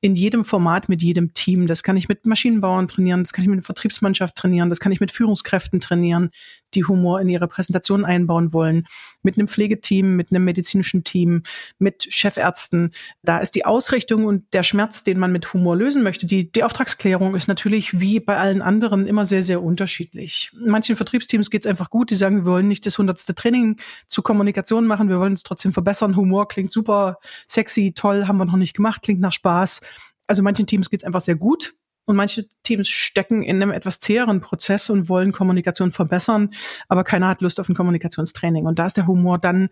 in 0.00 0.14
jedem 0.14 0.44
Format 0.44 0.88
mit 0.88 1.02
jedem 1.02 1.34
Team. 1.34 1.66
Das 1.66 1.82
kann 1.82 1.96
ich 1.96 2.08
mit 2.08 2.24
Maschinenbauern 2.24 2.88
trainieren, 2.88 3.22
das 3.22 3.32
kann 3.32 3.44
ich 3.44 3.50
mit 3.50 3.64
Vertriebsmannschaft 3.64 4.34
trainieren, 4.34 4.68
das 4.68 4.80
kann 4.80 4.92
ich 4.92 5.00
mit 5.00 5.12
Führungskräften 5.12 5.80
trainieren. 5.80 6.30
Die 6.74 6.84
Humor 6.84 7.20
in 7.20 7.28
ihre 7.28 7.48
Präsentation 7.48 8.04
einbauen 8.04 8.52
wollen, 8.52 8.86
mit 9.22 9.36
einem 9.36 9.48
Pflegeteam, 9.48 10.16
mit 10.16 10.30
einem 10.30 10.44
medizinischen 10.44 11.04
Team, 11.04 11.42
mit 11.78 12.06
Chefärzten. 12.10 12.92
Da 13.22 13.38
ist 13.38 13.54
die 13.54 13.64
Ausrichtung 13.64 14.24
und 14.24 14.44
der 14.52 14.62
Schmerz, 14.62 15.04
den 15.04 15.18
man 15.18 15.32
mit 15.32 15.52
Humor 15.52 15.76
lösen 15.76 16.02
möchte, 16.02 16.26
die, 16.26 16.50
die 16.50 16.64
Auftragsklärung 16.64 17.34
ist 17.34 17.48
natürlich 17.48 18.00
wie 18.00 18.20
bei 18.20 18.36
allen 18.36 18.62
anderen 18.62 19.06
immer 19.06 19.24
sehr, 19.24 19.42
sehr 19.42 19.62
unterschiedlich. 19.62 20.50
Manchen 20.54 20.96
Vertriebsteams 20.96 21.50
geht 21.50 21.64
es 21.64 21.70
einfach 21.70 21.90
gut, 21.90 22.10
die 22.10 22.16
sagen, 22.16 22.44
wir 22.44 22.46
wollen 22.46 22.68
nicht 22.68 22.86
das 22.86 22.98
hundertste 22.98 23.34
Training 23.34 23.76
zu 24.06 24.22
Kommunikation 24.22 24.86
machen, 24.86 25.08
wir 25.08 25.20
wollen 25.20 25.34
es 25.34 25.42
trotzdem 25.42 25.72
verbessern. 25.72 26.16
Humor 26.16 26.48
klingt 26.48 26.72
super 26.72 27.18
sexy, 27.48 27.92
toll, 27.94 28.26
haben 28.26 28.38
wir 28.38 28.44
noch 28.44 28.56
nicht 28.56 28.74
gemacht, 28.74 29.02
klingt 29.02 29.20
nach 29.20 29.32
Spaß. 29.32 29.80
Also 30.26 30.42
manchen 30.42 30.66
Teams 30.66 30.90
geht 30.90 31.00
es 31.00 31.04
einfach 31.04 31.20
sehr 31.20 31.34
gut. 31.34 31.74
Und 32.10 32.16
manche 32.16 32.48
Teams 32.64 32.88
stecken 32.88 33.44
in 33.44 33.62
einem 33.62 33.70
etwas 33.70 34.00
zäheren 34.00 34.40
Prozess 34.40 34.90
und 34.90 35.08
wollen 35.08 35.30
Kommunikation 35.30 35.92
verbessern, 35.92 36.50
aber 36.88 37.04
keiner 37.04 37.28
hat 37.28 37.40
Lust 37.40 37.60
auf 37.60 37.68
ein 37.68 37.76
Kommunikationstraining. 37.76 38.66
Und 38.66 38.80
da 38.80 38.86
ist 38.86 38.96
der 38.96 39.06
Humor 39.06 39.38
dann 39.38 39.68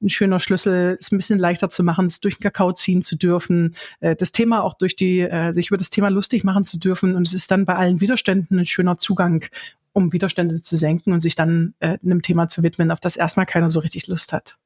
ein 0.00 0.08
schöner 0.08 0.40
Schlüssel, 0.40 0.96
es 0.98 1.12
ein 1.12 1.18
bisschen 1.18 1.38
leichter 1.38 1.68
zu 1.68 1.82
machen, 1.84 2.06
es 2.06 2.20
durch 2.20 2.38
den 2.38 2.44
Kakao 2.44 2.72
ziehen 2.72 3.02
zu 3.02 3.16
dürfen, 3.16 3.74
äh, 4.00 4.16
das 4.16 4.32
Thema 4.32 4.62
auch 4.62 4.72
durch 4.72 4.96
die, 4.96 5.20
äh, 5.20 5.52
sich 5.52 5.66
über 5.66 5.76
das 5.76 5.90
Thema 5.90 6.08
lustig 6.08 6.44
machen 6.44 6.64
zu 6.64 6.78
dürfen. 6.78 7.14
Und 7.14 7.26
es 7.26 7.34
ist 7.34 7.50
dann 7.50 7.66
bei 7.66 7.74
allen 7.74 8.00
Widerständen 8.00 8.58
ein 8.58 8.64
schöner 8.64 8.96
Zugang, 8.96 9.44
um 9.92 10.14
Widerstände 10.14 10.54
zu 10.62 10.76
senken 10.76 11.12
und 11.12 11.20
sich 11.20 11.34
dann 11.34 11.74
äh, 11.80 11.98
einem 12.02 12.22
Thema 12.22 12.48
zu 12.48 12.62
widmen, 12.62 12.90
auf 12.90 13.00
das 13.00 13.16
erstmal 13.16 13.44
keiner 13.44 13.68
so 13.68 13.80
richtig 13.80 14.06
Lust 14.06 14.32
hat. 14.32 14.56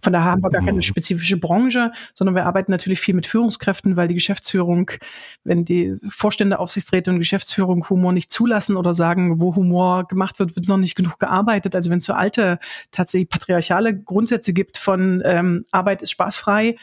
Von 0.00 0.12
daher 0.12 0.30
haben 0.32 0.42
wir 0.42 0.50
gar 0.50 0.62
keine 0.62 0.76
mhm. 0.76 0.82
spezifische 0.82 1.38
Branche, 1.38 1.92
sondern 2.14 2.34
wir 2.34 2.46
arbeiten 2.46 2.70
natürlich 2.70 3.00
viel 3.00 3.14
mit 3.14 3.26
Führungskräften, 3.26 3.96
weil 3.96 4.08
die 4.08 4.14
Geschäftsführung, 4.14 4.90
wenn 5.44 5.64
die 5.64 5.96
Vorstände, 6.08 6.58
Aufsichtsräte 6.58 7.10
und 7.10 7.18
Geschäftsführung 7.18 7.88
Humor 7.88 8.12
nicht 8.12 8.30
zulassen 8.30 8.76
oder 8.76 8.94
sagen, 8.94 9.40
wo 9.40 9.54
Humor 9.54 10.06
gemacht 10.06 10.38
wird, 10.38 10.56
wird 10.56 10.68
noch 10.68 10.76
nicht 10.78 10.94
genug 10.94 11.18
gearbeitet. 11.18 11.74
Also 11.74 11.90
wenn 11.90 11.98
es 11.98 12.04
so 12.04 12.12
alte, 12.12 12.58
tatsächlich 12.90 13.28
patriarchale 13.28 13.96
Grundsätze 13.96 14.52
gibt 14.52 14.78
von 14.78 15.22
ähm, 15.24 15.64
Arbeit 15.70 16.02
ist 16.02 16.10
spaßfrei, 16.10 16.76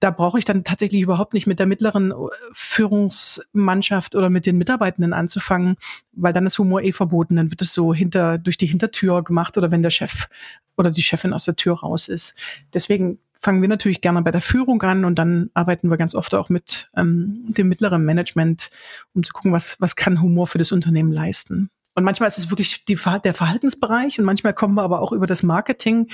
da 0.00 0.10
brauche 0.10 0.38
ich 0.38 0.44
dann 0.44 0.64
tatsächlich 0.64 1.02
überhaupt 1.02 1.34
nicht 1.34 1.46
mit 1.46 1.58
der 1.58 1.66
mittleren 1.66 2.10
äh, 2.10 2.14
Führungsmannschaft 2.52 4.14
oder 4.14 4.30
mit 4.30 4.46
den 4.46 4.58
Mitarbeitenden 4.58 5.12
anzufangen, 5.12 5.76
weil 6.12 6.32
dann 6.32 6.46
ist 6.46 6.58
Humor 6.58 6.82
eh 6.82 6.92
verboten. 6.92 7.36
Dann 7.36 7.50
wird 7.50 7.62
es 7.62 7.74
so 7.74 7.94
hinter, 7.94 8.38
durch 8.38 8.56
die 8.56 8.66
Hintertür 8.66 9.22
gemacht 9.22 9.56
oder 9.58 9.70
wenn 9.70 9.82
der 9.82 9.90
Chef 9.90 10.28
oder 10.76 10.90
die 10.90 11.02
Chefin 11.02 11.34
aus 11.34 11.44
der 11.44 11.56
Tür 11.56 11.80
raus 11.80 12.08
ist. 12.08 12.34
Deswegen 12.72 13.18
fangen 13.38 13.62
wir 13.62 13.68
natürlich 13.68 14.00
gerne 14.00 14.22
bei 14.22 14.30
der 14.30 14.40
Führung 14.40 14.82
an 14.82 15.04
und 15.04 15.18
dann 15.18 15.50
arbeiten 15.54 15.90
wir 15.90 15.96
ganz 15.96 16.14
oft 16.14 16.34
auch 16.34 16.48
mit 16.48 16.90
ähm, 16.96 17.44
dem 17.48 17.68
mittleren 17.68 18.04
Management, 18.04 18.70
um 19.14 19.22
zu 19.22 19.32
gucken, 19.32 19.52
was, 19.52 19.80
was 19.80 19.96
kann 19.96 20.20
Humor 20.20 20.46
für 20.46 20.58
das 20.58 20.72
Unternehmen 20.72 21.12
leisten. 21.12 21.70
Und 21.94 22.04
manchmal 22.04 22.28
ist 22.28 22.38
es 22.38 22.50
wirklich 22.50 22.84
die, 22.84 22.98
der 23.24 23.34
Verhaltensbereich 23.34 24.18
und 24.18 24.24
manchmal 24.24 24.54
kommen 24.54 24.74
wir 24.74 24.82
aber 24.82 25.00
auch 25.00 25.12
über 25.12 25.26
das 25.26 25.42
Marketing. 25.42 26.08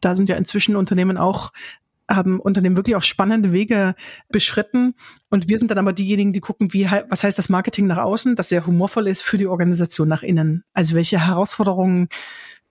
Da 0.00 0.14
sind 0.14 0.28
ja 0.28 0.36
inzwischen 0.36 0.76
Unternehmen 0.76 1.18
auch 1.18 1.52
haben 2.10 2.40
Unternehmen 2.40 2.76
wirklich 2.76 2.96
auch 2.96 3.02
spannende 3.02 3.52
Wege 3.52 3.94
beschritten. 4.28 4.94
Und 5.30 5.48
wir 5.48 5.58
sind 5.58 5.70
dann 5.70 5.78
aber 5.78 5.92
diejenigen, 5.92 6.32
die 6.32 6.40
gucken, 6.40 6.72
wie, 6.72 6.86
was 7.08 7.24
heißt 7.24 7.38
das 7.38 7.48
Marketing 7.48 7.86
nach 7.86 7.98
außen, 7.98 8.36
das 8.36 8.48
sehr 8.48 8.66
humorvoll 8.66 9.06
ist 9.06 9.22
für 9.22 9.38
die 9.38 9.46
Organisation 9.46 10.08
nach 10.08 10.22
innen. 10.22 10.64
Also 10.72 10.94
welche 10.94 11.24
Herausforderungen, 11.26 12.08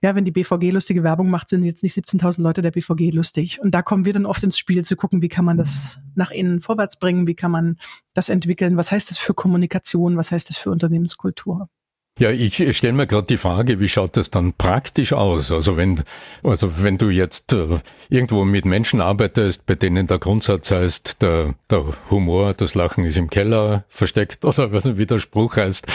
ja, 0.01 0.15
wenn 0.15 0.25
die 0.25 0.31
BVG 0.31 0.71
lustige 0.71 1.03
Werbung 1.03 1.29
macht, 1.29 1.49
sind 1.49 1.63
jetzt 1.63 1.83
nicht 1.83 1.97
17.000 1.97 2.41
Leute 2.41 2.61
der 2.61 2.71
BVG 2.71 3.11
lustig. 3.11 3.59
Und 3.61 3.71
da 3.71 3.81
kommen 3.81 4.05
wir 4.05 4.13
dann 4.13 4.25
oft 4.25 4.43
ins 4.43 4.57
Spiel 4.57 4.83
zu 4.85 4.95
gucken, 4.95 5.21
wie 5.21 5.29
kann 5.29 5.45
man 5.45 5.57
das 5.57 5.99
nach 6.15 6.31
innen 6.31 6.61
vorwärts 6.61 6.99
bringen, 6.99 7.27
wie 7.27 7.35
kann 7.35 7.51
man 7.51 7.77
das 8.13 8.29
entwickeln, 8.29 8.77
was 8.77 8.91
heißt 8.91 9.09
das 9.09 9.17
für 9.17 9.33
Kommunikation, 9.33 10.17
was 10.17 10.31
heißt 10.31 10.49
das 10.49 10.57
für 10.57 10.71
Unternehmenskultur. 10.71 11.69
Ja, 12.17 12.31
ich 12.31 12.75
stelle 12.75 12.91
mir 12.93 13.07
gerade 13.07 13.27
die 13.27 13.37
Frage, 13.37 13.79
wie 13.79 13.87
schaut 13.87 14.17
das 14.17 14.29
dann 14.29 14.51
praktisch 14.51 15.13
aus? 15.13 15.53
Also 15.53 15.77
wenn, 15.77 16.03
also 16.43 16.83
wenn 16.83 16.97
du 16.97 17.09
jetzt 17.09 17.53
äh, 17.53 17.79
irgendwo 18.09 18.43
mit 18.43 18.65
Menschen 18.65 18.99
arbeitest, 18.99 19.65
bei 19.65 19.75
denen 19.75 20.05
der 20.05 20.19
Grundsatz 20.19 20.69
heißt, 20.69 21.21
der, 21.21 21.55
der 21.69 21.85
Humor, 22.09 22.53
das 22.53 22.75
Lachen 22.75 23.05
ist 23.05 23.17
im 23.17 23.29
Keller 23.29 23.85
versteckt 23.87 24.43
oder 24.45 24.73
was 24.73 24.85
ein 24.85 24.97
Widerspruch 24.97 25.55
heißt, 25.55 25.87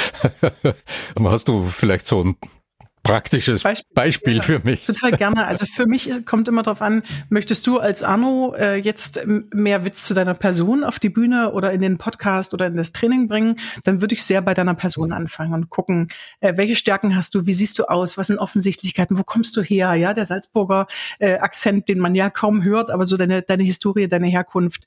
hast 1.22 1.48
du 1.48 1.64
vielleicht 1.64 2.06
so 2.06 2.24
ein 2.24 2.36
praktisches 3.04 3.62
Beispiel, 3.62 3.94
Beispiel 3.94 4.42
für 4.42 4.60
mich. 4.64 4.86
Total 4.86 5.12
gerne. 5.12 5.46
Also 5.46 5.66
für 5.66 5.86
mich 5.86 6.10
kommt 6.24 6.48
immer 6.48 6.62
darauf 6.62 6.82
an, 6.82 7.02
möchtest 7.28 7.66
du 7.66 7.78
als 7.78 8.02
Arno 8.02 8.54
äh, 8.58 8.76
jetzt 8.76 9.24
mehr 9.26 9.84
Witz 9.84 10.06
zu 10.06 10.14
deiner 10.14 10.32
Person 10.32 10.82
auf 10.82 10.98
die 10.98 11.10
Bühne 11.10 11.52
oder 11.52 11.70
in 11.72 11.82
den 11.82 11.98
Podcast 11.98 12.54
oder 12.54 12.66
in 12.66 12.76
das 12.76 12.92
Training 12.92 13.28
bringen, 13.28 13.56
dann 13.84 14.00
würde 14.00 14.14
ich 14.14 14.24
sehr 14.24 14.40
bei 14.40 14.54
deiner 14.54 14.74
Person 14.74 15.12
anfangen 15.12 15.52
und 15.52 15.68
gucken, 15.68 16.08
äh, 16.40 16.54
welche 16.56 16.76
Stärken 16.76 17.14
hast 17.14 17.34
du, 17.34 17.46
wie 17.46 17.52
siehst 17.52 17.78
du 17.78 17.84
aus, 17.84 18.16
was 18.16 18.28
sind 18.28 18.38
Offensichtlichkeiten, 18.38 19.18
wo 19.18 19.22
kommst 19.22 19.54
du 19.56 19.62
her, 19.62 19.94
ja, 19.94 20.14
der 20.14 20.24
Salzburger 20.24 20.86
äh, 21.18 21.34
Akzent, 21.34 21.88
den 21.88 21.98
man 21.98 22.14
ja 22.14 22.30
kaum 22.30 22.64
hört, 22.64 22.90
aber 22.90 23.04
so 23.04 23.18
deine, 23.18 23.42
deine 23.42 23.64
Historie, 23.64 24.08
deine 24.08 24.28
Herkunft. 24.28 24.82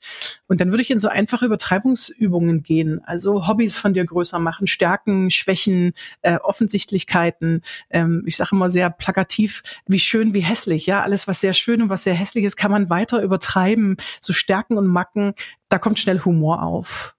Und 0.48 0.60
dann 0.60 0.70
würde 0.72 0.82
ich 0.82 0.90
in 0.90 0.98
so 0.98 1.06
einfache 1.06 1.46
Übertreibungsübungen 1.46 2.64
gehen, 2.64 3.00
also 3.04 3.46
Hobbys 3.46 3.78
von 3.78 3.94
dir 3.94 4.04
größer 4.04 4.40
machen, 4.40 4.66
Stärken, 4.66 5.30
Schwächen, 5.30 5.92
äh, 6.22 6.38
Offensichtlichkeiten, 6.38 7.62
äh, 7.90 8.07
ähm, 8.08 8.22
ich 8.26 8.36
sage 8.36 8.50
immer 8.52 8.70
sehr 8.70 8.90
plakativ, 8.90 9.62
wie 9.86 10.00
schön, 10.00 10.34
wie 10.34 10.40
hässlich. 10.40 10.86
Ja, 10.86 11.02
alles, 11.02 11.28
was 11.28 11.40
sehr 11.40 11.54
schön 11.54 11.82
und 11.82 11.88
was 11.88 12.04
sehr 12.04 12.14
hässlich 12.14 12.44
ist, 12.44 12.56
kann 12.56 12.70
man 12.70 12.90
weiter 12.90 13.22
übertreiben. 13.22 13.96
So 14.20 14.32
Stärken 14.32 14.76
und 14.76 14.86
Macken, 14.86 15.34
da 15.68 15.78
kommt 15.78 15.98
schnell 15.98 16.20
Humor 16.24 16.62
auf. 16.62 17.14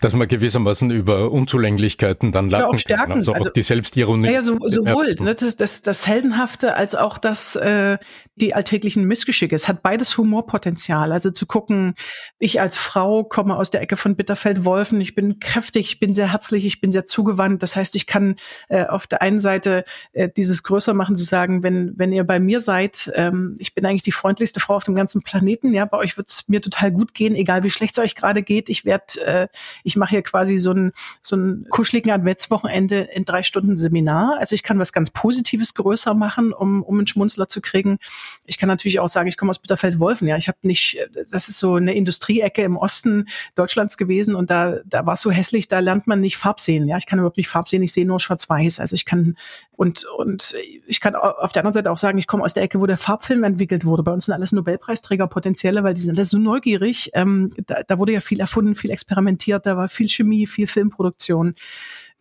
Dass 0.00 0.14
man 0.14 0.28
gewissermaßen 0.28 0.90
über 0.90 1.30
Unzulänglichkeiten 1.30 2.30
dann 2.32 2.50
lachen 2.50 2.64
auch 2.66 2.78
stärken. 2.78 3.04
kann. 3.04 3.12
Also, 3.12 3.32
also 3.32 3.48
auch 3.48 3.52
die 3.52 3.62
Selbstironie. 3.62 4.30
Ja, 4.32 4.42
so, 4.42 4.58
sowohl 4.60 5.14
ne, 5.20 5.34
das, 5.34 5.56
das, 5.56 5.82
das 5.82 6.06
Heldenhafte 6.06 6.74
als 6.74 6.94
auch 6.94 7.18
das, 7.18 7.56
äh, 7.56 7.98
die 8.36 8.54
alltäglichen 8.54 9.04
Missgeschicke. 9.04 9.54
Es 9.54 9.68
hat 9.68 9.82
beides 9.82 10.16
Humorpotenzial. 10.16 11.12
Also 11.12 11.30
zu 11.30 11.46
gucken, 11.46 11.94
ich 12.38 12.60
als 12.60 12.76
Frau 12.76 13.24
komme 13.24 13.56
aus 13.56 13.70
der 13.70 13.80
Ecke 13.80 13.96
von 13.96 14.16
Bitterfeld-Wolfen, 14.16 15.00
ich 15.00 15.14
bin 15.14 15.40
kräftig, 15.40 15.90
ich 15.90 16.00
bin 16.00 16.14
sehr 16.14 16.32
herzlich, 16.32 16.64
ich 16.64 16.80
bin 16.80 16.90
sehr 16.90 17.04
zugewandt. 17.04 17.62
Das 17.62 17.76
heißt, 17.76 17.96
ich 17.96 18.06
kann 18.06 18.36
äh, 18.68 18.86
auf 18.86 19.06
der 19.06 19.22
einen 19.22 19.38
Seite 19.38 19.84
äh, 20.12 20.28
dieses 20.28 20.62
größer 20.62 20.94
machen, 20.94 21.16
zu 21.16 21.24
sagen, 21.24 21.62
wenn, 21.62 21.92
wenn 21.96 22.12
ihr 22.12 22.24
bei 22.24 22.38
mir 22.38 22.60
seid, 22.60 23.10
ähm, 23.14 23.56
ich 23.58 23.74
bin 23.74 23.84
eigentlich 23.84 24.02
die 24.02 24.12
freundlichste 24.12 24.60
Frau 24.60 24.76
auf 24.76 24.84
dem 24.84 24.94
ganzen 24.94 25.22
Planeten, 25.22 25.72
ja, 25.72 25.84
bei 25.84 25.98
euch 25.98 26.16
wird 26.16 26.28
es 26.28 26.48
mir 26.48 26.62
total 26.62 26.92
gut 26.92 27.14
gehen, 27.14 27.34
egal 27.34 27.64
wie 27.64 27.70
schlecht 27.70 27.98
es 27.98 28.04
euch 28.04 28.14
gerade 28.14 28.42
geht. 28.42 28.68
Ich 28.68 28.84
werde 28.84 29.20
äh, 29.24 29.48
ich 29.88 29.96
mache 29.96 30.10
hier 30.10 30.22
quasi 30.22 30.58
so 30.58 30.72
ein, 30.72 30.92
so 31.22 31.34
ein 31.34 31.66
kuscheligen 31.70 32.12
Adventswochenende 32.12 33.08
in 33.12 33.24
drei 33.24 33.42
Stunden 33.42 33.74
Seminar. 33.76 34.36
Also 34.38 34.54
ich 34.54 34.62
kann 34.62 34.78
was 34.78 34.92
ganz 34.92 35.10
Positives 35.10 35.72
größer 35.74 36.12
machen, 36.12 36.52
um, 36.52 36.82
um 36.82 36.98
einen 36.98 37.06
Schmunzler 37.06 37.48
zu 37.48 37.62
kriegen. 37.62 37.98
Ich 38.44 38.58
kann 38.58 38.68
natürlich 38.68 39.00
auch 39.00 39.08
sagen, 39.08 39.28
ich 39.28 39.38
komme 39.38 39.48
aus 39.50 39.58
Bitterfeld-Wolfen. 39.58 40.28
Ja, 40.28 40.36
ich 40.36 40.46
habe 40.46 40.58
nicht, 40.62 40.98
das 41.30 41.48
ist 41.48 41.58
so 41.58 41.76
eine 41.76 41.94
Industrieecke 41.94 42.62
im 42.62 42.76
Osten 42.76 43.26
Deutschlands 43.54 43.96
gewesen 43.96 44.34
und 44.34 44.50
da, 44.50 44.76
da 44.84 45.06
war 45.06 45.14
es 45.14 45.22
so 45.22 45.30
hässlich, 45.30 45.68
da 45.68 45.78
lernt 45.78 46.06
man 46.06 46.20
nicht 46.20 46.36
Farb 46.36 46.60
sehen. 46.60 46.86
Ja, 46.86 46.98
ich 46.98 47.06
kann 47.06 47.18
überhaupt 47.18 47.38
nicht 47.38 47.48
Farb 47.48 47.68
sehen, 47.68 47.82
ich 47.82 47.94
sehe 47.94 48.06
nur 48.06 48.20
schwarz-weiß. 48.20 48.78
Also 48.80 48.94
ich 48.94 49.06
kann, 49.06 49.36
und, 49.72 50.04
und 50.18 50.54
ich 50.86 51.00
kann 51.00 51.14
auf 51.14 51.52
der 51.52 51.62
anderen 51.62 51.72
Seite 51.72 51.90
auch 51.90 51.96
sagen, 51.96 52.18
ich 52.18 52.26
komme 52.26 52.44
aus 52.44 52.52
der 52.52 52.62
Ecke, 52.62 52.78
wo 52.80 52.86
der 52.86 52.98
Farbfilm 52.98 53.42
entwickelt 53.42 53.86
wurde. 53.86 54.02
Bei 54.02 54.12
uns 54.12 54.26
sind 54.26 54.34
alles 54.34 54.52
Nobelpreisträger 54.52 55.28
potenzielle, 55.28 55.82
weil 55.82 55.94
die 55.94 56.02
sind 56.02 56.14
alle 56.14 56.26
so 56.26 56.36
neugierig. 56.36 57.10
Ähm, 57.14 57.54
da, 57.66 57.82
da 57.86 57.98
wurde 57.98 58.12
ja 58.12 58.20
viel 58.20 58.40
erfunden, 58.40 58.74
viel 58.74 58.90
experimentiert, 58.90 59.64
da 59.64 59.76
war 59.78 59.88
viel 59.88 60.08
Chemie, 60.08 60.46
viel 60.46 60.66
Filmproduktion. 60.66 61.54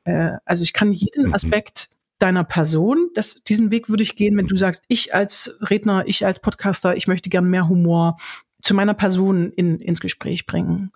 Äh, 0.05 0.37
also 0.45 0.63
ich 0.63 0.73
kann 0.73 0.93
jeden 0.93 1.27
mhm. 1.27 1.33
Aspekt 1.33 1.89
deiner 2.19 2.43
Person, 2.43 3.09
das, 3.13 3.43
diesen 3.43 3.71
Weg 3.71 3.89
würde 3.89 4.03
ich 4.03 4.15
gehen, 4.15 4.35
wenn 4.37 4.47
du 4.47 4.55
sagst, 4.55 4.83
ich 4.87 5.13
als 5.13 5.55
Redner, 5.61 6.03
ich 6.07 6.25
als 6.25 6.39
Podcaster, 6.39 6.95
ich 6.95 7.07
möchte 7.07 7.29
gern 7.29 7.49
mehr 7.49 7.69
Humor 7.69 8.17
zu 8.63 8.73
meiner 8.73 8.95
Person 8.95 9.51
in, 9.51 9.79
ins 9.79 9.99
Gespräch 9.99 10.45
bringen. 10.45 10.91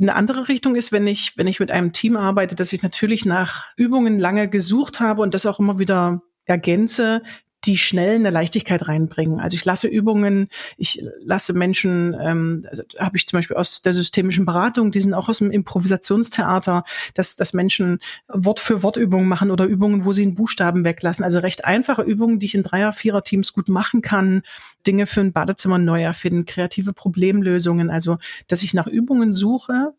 Eine 0.00 0.14
andere 0.14 0.48
Richtung 0.48 0.76
ist, 0.76 0.92
wenn 0.92 1.06
ich, 1.06 1.36
wenn 1.36 1.46
ich 1.46 1.60
mit 1.60 1.70
einem 1.70 1.92
Team 1.92 2.16
arbeite, 2.16 2.54
dass 2.54 2.72
ich 2.72 2.82
natürlich 2.82 3.26
nach 3.26 3.68
Übungen 3.76 4.18
lange 4.18 4.48
gesucht 4.48 5.00
habe 5.00 5.22
und 5.22 5.34
das 5.34 5.44
auch 5.44 5.58
immer 5.58 5.78
wieder 5.78 6.22
ergänze, 6.44 7.22
die 7.64 7.76
schnell 7.76 8.14
eine 8.14 8.30
Leichtigkeit 8.30 8.86
reinbringen. 8.86 9.40
Also 9.40 9.56
ich 9.56 9.64
lasse 9.64 9.88
Übungen, 9.88 10.48
ich 10.76 11.04
lasse 11.20 11.52
Menschen, 11.52 12.16
ähm, 12.20 12.66
also 12.70 12.82
habe 12.98 13.16
ich 13.16 13.26
zum 13.26 13.38
Beispiel 13.38 13.56
aus 13.56 13.82
der 13.82 13.92
systemischen 13.92 14.46
Beratung, 14.46 14.92
die 14.92 15.00
sind 15.00 15.14
auch 15.14 15.28
aus 15.28 15.38
dem 15.38 15.50
Improvisationstheater, 15.50 16.84
dass, 17.14 17.36
dass 17.36 17.52
Menschen 17.54 17.98
Wort 18.28 18.60
für 18.60 18.82
Wort 18.82 18.96
Übungen 18.96 19.26
machen 19.26 19.50
oder 19.50 19.64
Übungen, 19.64 20.04
wo 20.04 20.12
sie 20.12 20.22
einen 20.22 20.36
Buchstaben 20.36 20.84
weglassen. 20.84 21.24
Also 21.24 21.40
recht 21.40 21.64
einfache 21.64 22.02
Übungen, 22.02 22.38
die 22.38 22.46
ich 22.46 22.54
in 22.54 22.62
Dreier-, 22.62 22.92
Vierer-Teams 22.92 23.52
gut 23.52 23.68
machen 23.68 24.02
kann. 24.02 24.42
Dinge 24.86 25.06
für 25.06 25.20
ein 25.20 25.32
Badezimmer 25.32 25.78
neu 25.78 26.02
erfinden, 26.02 26.46
kreative 26.46 26.92
Problemlösungen. 26.92 27.90
Also, 27.90 28.18
dass 28.46 28.62
ich 28.62 28.72
nach 28.72 28.86
Übungen 28.86 29.32
suche, 29.32 29.94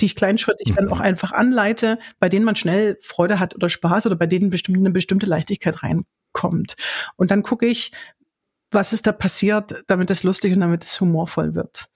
die 0.00 0.06
ich 0.06 0.16
kleinschrittig 0.16 0.74
dann 0.74 0.88
auch 0.88 0.98
mhm. 0.98 1.04
einfach 1.04 1.32
anleite, 1.32 1.98
bei 2.18 2.28
denen 2.28 2.44
man 2.44 2.56
schnell 2.56 2.98
Freude 3.02 3.38
hat 3.38 3.54
oder 3.54 3.68
Spaß 3.68 4.06
oder 4.06 4.16
bei 4.16 4.26
denen 4.26 4.50
bestimmt 4.50 4.78
eine 4.78 4.90
bestimmte 4.90 5.26
Leichtigkeit 5.26 5.82
rein 5.82 6.04
kommt. 6.38 6.76
Und 7.16 7.30
dann 7.30 7.42
gucke 7.42 7.66
ich, 7.66 7.90
was 8.70 8.92
ist 8.92 9.06
da 9.06 9.12
passiert, 9.12 9.82
damit 9.86 10.10
es 10.10 10.22
lustig 10.22 10.52
und 10.54 10.60
damit 10.60 10.84
es 10.84 11.00
humorvoll 11.00 11.54
wird. 11.54 11.88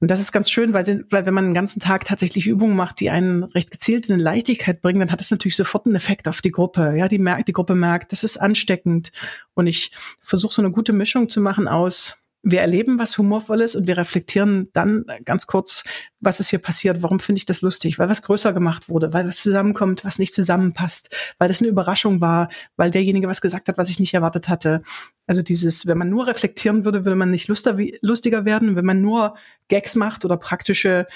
Und 0.00 0.10
das 0.10 0.20
ist 0.20 0.32
ganz 0.32 0.50
schön, 0.50 0.72
weil, 0.72 0.84
sie, 0.84 1.04
weil 1.10 1.26
wenn 1.26 1.34
man 1.34 1.44
den 1.44 1.54
ganzen 1.54 1.78
Tag 1.78 2.04
tatsächlich 2.06 2.46
Übungen 2.46 2.74
macht, 2.74 3.00
die 3.00 3.10
einen 3.10 3.44
recht 3.44 3.70
gezielt 3.70 4.08
in 4.08 4.18
Leichtigkeit 4.18 4.80
bringen, 4.80 5.00
dann 5.00 5.10
hat 5.10 5.20
das 5.20 5.30
natürlich 5.30 5.56
sofort 5.56 5.86
einen 5.86 5.94
Effekt 5.94 6.26
auf 6.26 6.40
die 6.40 6.50
Gruppe. 6.50 6.94
Ja, 6.96 7.06
die 7.06 7.18
merkt, 7.18 7.48
die 7.48 7.52
Gruppe 7.52 7.74
merkt, 7.74 8.12
das 8.12 8.24
ist 8.24 8.38
ansteckend. 8.38 9.12
Und 9.54 9.66
ich 9.66 9.92
versuche 10.22 10.54
so 10.54 10.62
eine 10.62 10.70
gute 10.70 10.94
Mischung 10.94 11.28
zu 11.28 11.40
machen 11.40 11.68
aus 11.68 12.19
wir 12.42 12.60
erleben 12.60 12.98
was 12.98 13.18
Humorvolles 13.18 13.74
und 13.76 13.86
wir 13.86 13.98
reflektieren 13.98 14.68
dann 14.72 15.04
ganz 15.24 15.46
kurz, 15.46 15.84
was 16.20 16.40
ist 16.40 16.48
hier 16.48 16.58
passiert, 16.58 17.02
warum 17.02 17.20
finde 17.20 17.38
ich 17.38 17.44
das 17.44 17.60
lustig, 17.60 17.98
weil 17.98 18.08
was 18.08 18.22
größer 18.22 18.52
gemacht 18.52 18.88
wurde, 18.88 19.12
weil 19.12 19.28
was 19.28 19.42
zusammenkommt, 19.42 20.04
was 20.04 20.18
nicht 20.18 20.32
zusammenpasst, 20.32 21.14
weil 21.38 21.48
das 21.48 21.60
eine 21.60 21.68
Überraschung 21.68 22.20
war, 22.20 22.48
weil 22.76 22.90
derjenige 22.90 23.28
was 23.28 23.42
gesagt 23.42 23.68
hat, 23.68 23.76
was 23.76 23.90
ich 23.90 24.00
nicht 24.00 24.14
erwartet 24.14 24.48
hatte. 24.48 24.82
Also 25.26 25.42
dieses, 25.42 25.86
wenn 25.86 25.98
man 25.98 26.08
nur 26.08 26.26
reflektieren 26.26 26.84
würde, 26.84 27.04
würde 27.04 27.16
man 27.16 27.30
nicht 27.30 27.48
lustiger 27.48 28.44
werden. 28.44 28.74
Wenn 28.74 28.86
man 28.86 29.02
nur 29.02 29.36
Gags 29.68 29.94
macht 29.94 30.24
oder 30.24 30.36
praktische 30.36 31.06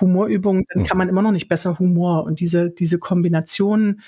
Humorübungen, 0.00 0.64
dann 0.74 0.84
kann 0.84 0.98
man 0.98 1.08
immer 1.08 1.22
noch 1.22 1.32
nicht 1.32 1.48
besser 1.48 1.78
Humor. 1.78 2.24
Und 2.24 2.40
diese, 2.40 2.70
diese 2.70 2.98
Kombination 2.98 4.00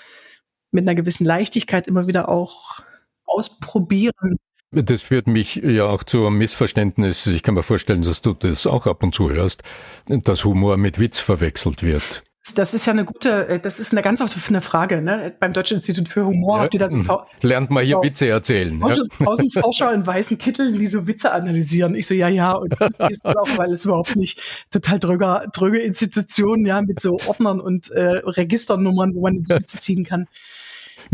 mit 0.73 0.83
einer 0.87 0.97
gewissen 0.97 1.25
Leichtigkeit 1.25 1.87
immer 1.87 2.09
wieder 2.09 2.29
auch 2.29 2.81
ausprobieren, 3.27 4.39
das 4.75 5.03
führt 5.03 5.27
mich 5.27 5.57
ja 5.57 5.85
auch 5.87 6.05
zu 6.05 6.27
einem 6.27 6.39
Missverständnis. 6.39 7.27
Ich 7.27 7.43
kann 7.43 7.55
mir 7.55 7.63
vorstellen, 7.63 8.03
dass 8.03 8.23
du 8.23 8.35
das 8.35 8.67
auch 8.67 8.87
ab 8.87 9.03
und 9.03 9.15
zu 9.15 9.31
hörst, 9.31 9.63
dass 10.07 10.45
Humor 10.45 10.77
mit 10.77 10.99
Witz 10.99 11.19
verwechselt 11.19 11.83
wird. 11.83 12.23
Das 12.57 12.75
ist 12.75 12.85
ja 12.85 12.93
eine 12.93 13.07
gute, 13.07 13.49
äh, 13.49 13.59
das 13.59 13.81
ist 13.81 13.93
eine 13.93 14.03
ganz 14.03 14.21
offene 14.21 14.61
Frage. 14.61 15.01
Ne? 15.01 15.35
Beim 15.41 15.55
Deutschen 15.55 15.79
Institut 15.79 16.11
für 16.11 16.27
Humor 16.27 16.59
ja, 16.59 16.63
habt 16.65 16.75
ihr 16.75 16.81
da 16.81 16.89
so 16.91 17.23
lernt 17.41 17.71
mal 17.71 17.83
hier 17.83 17.97
Witze 18.03 18.29
erzählen. 18.29 18.79
Tausend, 18.79 19.55
ja. 19.55 19.63
Forscher 19.63 19.95
in 19.95 20.07
weißen 20.07 20.37
Kitteln, 20.37 20.79
die 20.79 20.87
so 20.87 21.07
Witze 21.07 21.33
analysieren. 21.33 21.95
Ich 21.95 22.07
so 22.07 22.13
ja 22.13 22.29
ja 22.29 22.53
und 22.53 22.75
das 22.79 22.93
ist 23.09 23.25
auch, 23.25 23.49
weil 23.57 23.73
es 23.73 23.87
überhaupt 23.87 24.17
nicht 24.17 24.43
total 24.71 24.99
dröger, 24.99 25.47
dröge 25.55 25.79
Institutionen 25.79 26.67
ja 26.67 26.83
mit 26.83 27.01
so 27.01 27.19
Ordnern 27.27 27.61
und 27.61 27.91
äh, 27.91 28.19
Registernummern, 28.19 29.15
wo 29.15 29.23
man 29.23 29.43
so 29.43 29.55
Witze 29.55 29.79
ziehen 29.79 30.05
kann. 30.05 30.27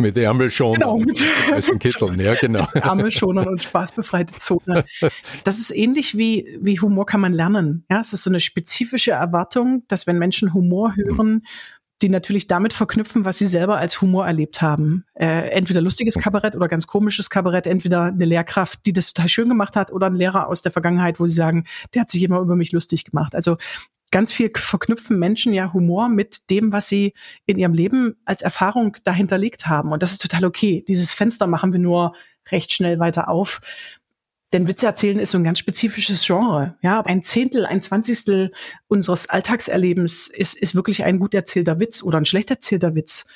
Mit 0.01 0.17
Ärmelschonern 0.17 0.81
genau, 0.81 0.99
mit 0.99 1.23
weißen 1.51 1.79
Kitteln, 1.79 2.19
ja 2.19 2.35
genau. 2.35 2.67
Ärmelschonern 2.75 3.49
und 3.49 3.63
spaßbefreite 3.63 4.35
Zone. 4.39 4.85
Das 5.45 5.59
ist 5.59 5.71
ähnlich 5.71 6.17
wie, 6.17 6.59
wie 6.61 6.81
Humor 6.81 7.07
kann 7.07 7.21
man 7.21 7.33
lernen. 7.33 7.85
Ja, 7.91 8.01
es 8.01 8.13
ist 8.13 8.23
so 8.23 8.31
eine 8.31 8.41
spezifische 8.41 9.13
Erwartung, 9.13 9.85
dass 9.89 10.07
wenn 10.07 10.19
Menschen 10.19 10.55
Humor 10.55 10.97
hören, 10.97 11.43
die 12.03 12.09
natürlich 12.09 12.47
damit 12.47 12.73
verknüpfen, 12.73 13.25
was 13.25 13.39
sie 13.39 13.47
selber 13.47 13.77
als 13.77 14.01
Humor 14.01 14.27
erlebt 14.27 14.63
haben. 14.63 15.05
Äh, 15.15 15.51
entweder 15.51 15.81
lustiges 15.83 16.15
Kabarett 16.15 16.57
oder 16.57 16.69
ganz 16.69 16.87
komisches 16.87 17.29
Kabarett, 17.29 17.67
entweder 17.67 18.05
eine 18.05 18.25
Lehrkraft, 18.25 18.87
die 18.87 18.93
das 18.93 19.13
total 19.13 19.29
schön 19.29 19.49
gemacht 19.49 19.77
hat, 19.77 19.93
oder 19.93 20.07
ein 20.07 20.15
Lehrer 20.15 20.49
aus 20.49 20.63
der 20.63 20.73
Vergangenheit, 20.73 21.21
wo 21.21 21.27
sie 21.27 21.35
sagen, 21.35 21.65
der 21.95 22.03
hat 22.03 22.11
sich 22.11 22.23
immer 22.23 22.41
über 22.41 22.57
mich 22.57 22.73
lustig 22.73 23.05
gemacht. 23.05 23.35
Also 23.35 23.59
ganz 24.11 24.33
viel 24.33 24.51
verknüpfen 24.55 25.19
Menschen 25.19 25.53
ja 25.53 25.73
Humor 25.73 26.09
mit 26.09 26.51
dem, 26.51 26.73
was 26.73 26.89
sie 26.89 27.15
in 27.47 27.59
ihrem 27.59 27.75
Leben 27.75 28.17
als 28.25 28.43
Erfahrung 28.43 28.97
dahinterlegt 29.05 29.67
haben. 29.67 29.93
Und 29.93 30.03
das 30.03 30.13
ist 30.13 30.23
total 30.23 30.45
okay. 30.45 30.85
Dieses 30.87 31.13
Fenster 31.13 31.47
machen 31.47 31.73
wir 31.73 31.81
nur 31.81 32.15
recht 32.51 32.73
schnell 32.73 32.99
weiter 32.99 33.29
auf. 33.29 33.61
Denn 34.53 34.67
Witze 34.67 34.87
erzählen 34.87 35.21
ist 35.21 35.31
so 35.31 35.39
ein 35.39 35.45
ganz 35.45 35.61
spezifisches 35.61 36.27
Genre. 36.27 36.77
Ja, 36.83 37.01
ein 37.03 37.23
Zehntel, 37.23 37.67
ein 37.67 37.83
Zwanzigstel 37.83 38.51
unseres 38.89 39.29
Alltagserlebens 39.29 40.27
ist, 40.27 40.57
ist 40.57 40.75
wirklich 40.75 41.05
ein 41.05 41.21
gut 41.21 41.35
erzählter 41.35 41.79
Witz 41.79 42.03
oder 42.03 42.19
ein 42.19 42.25
schlecht 42.25 42.51
erzählter 42.51 42.97
Witz. 42.97 43.27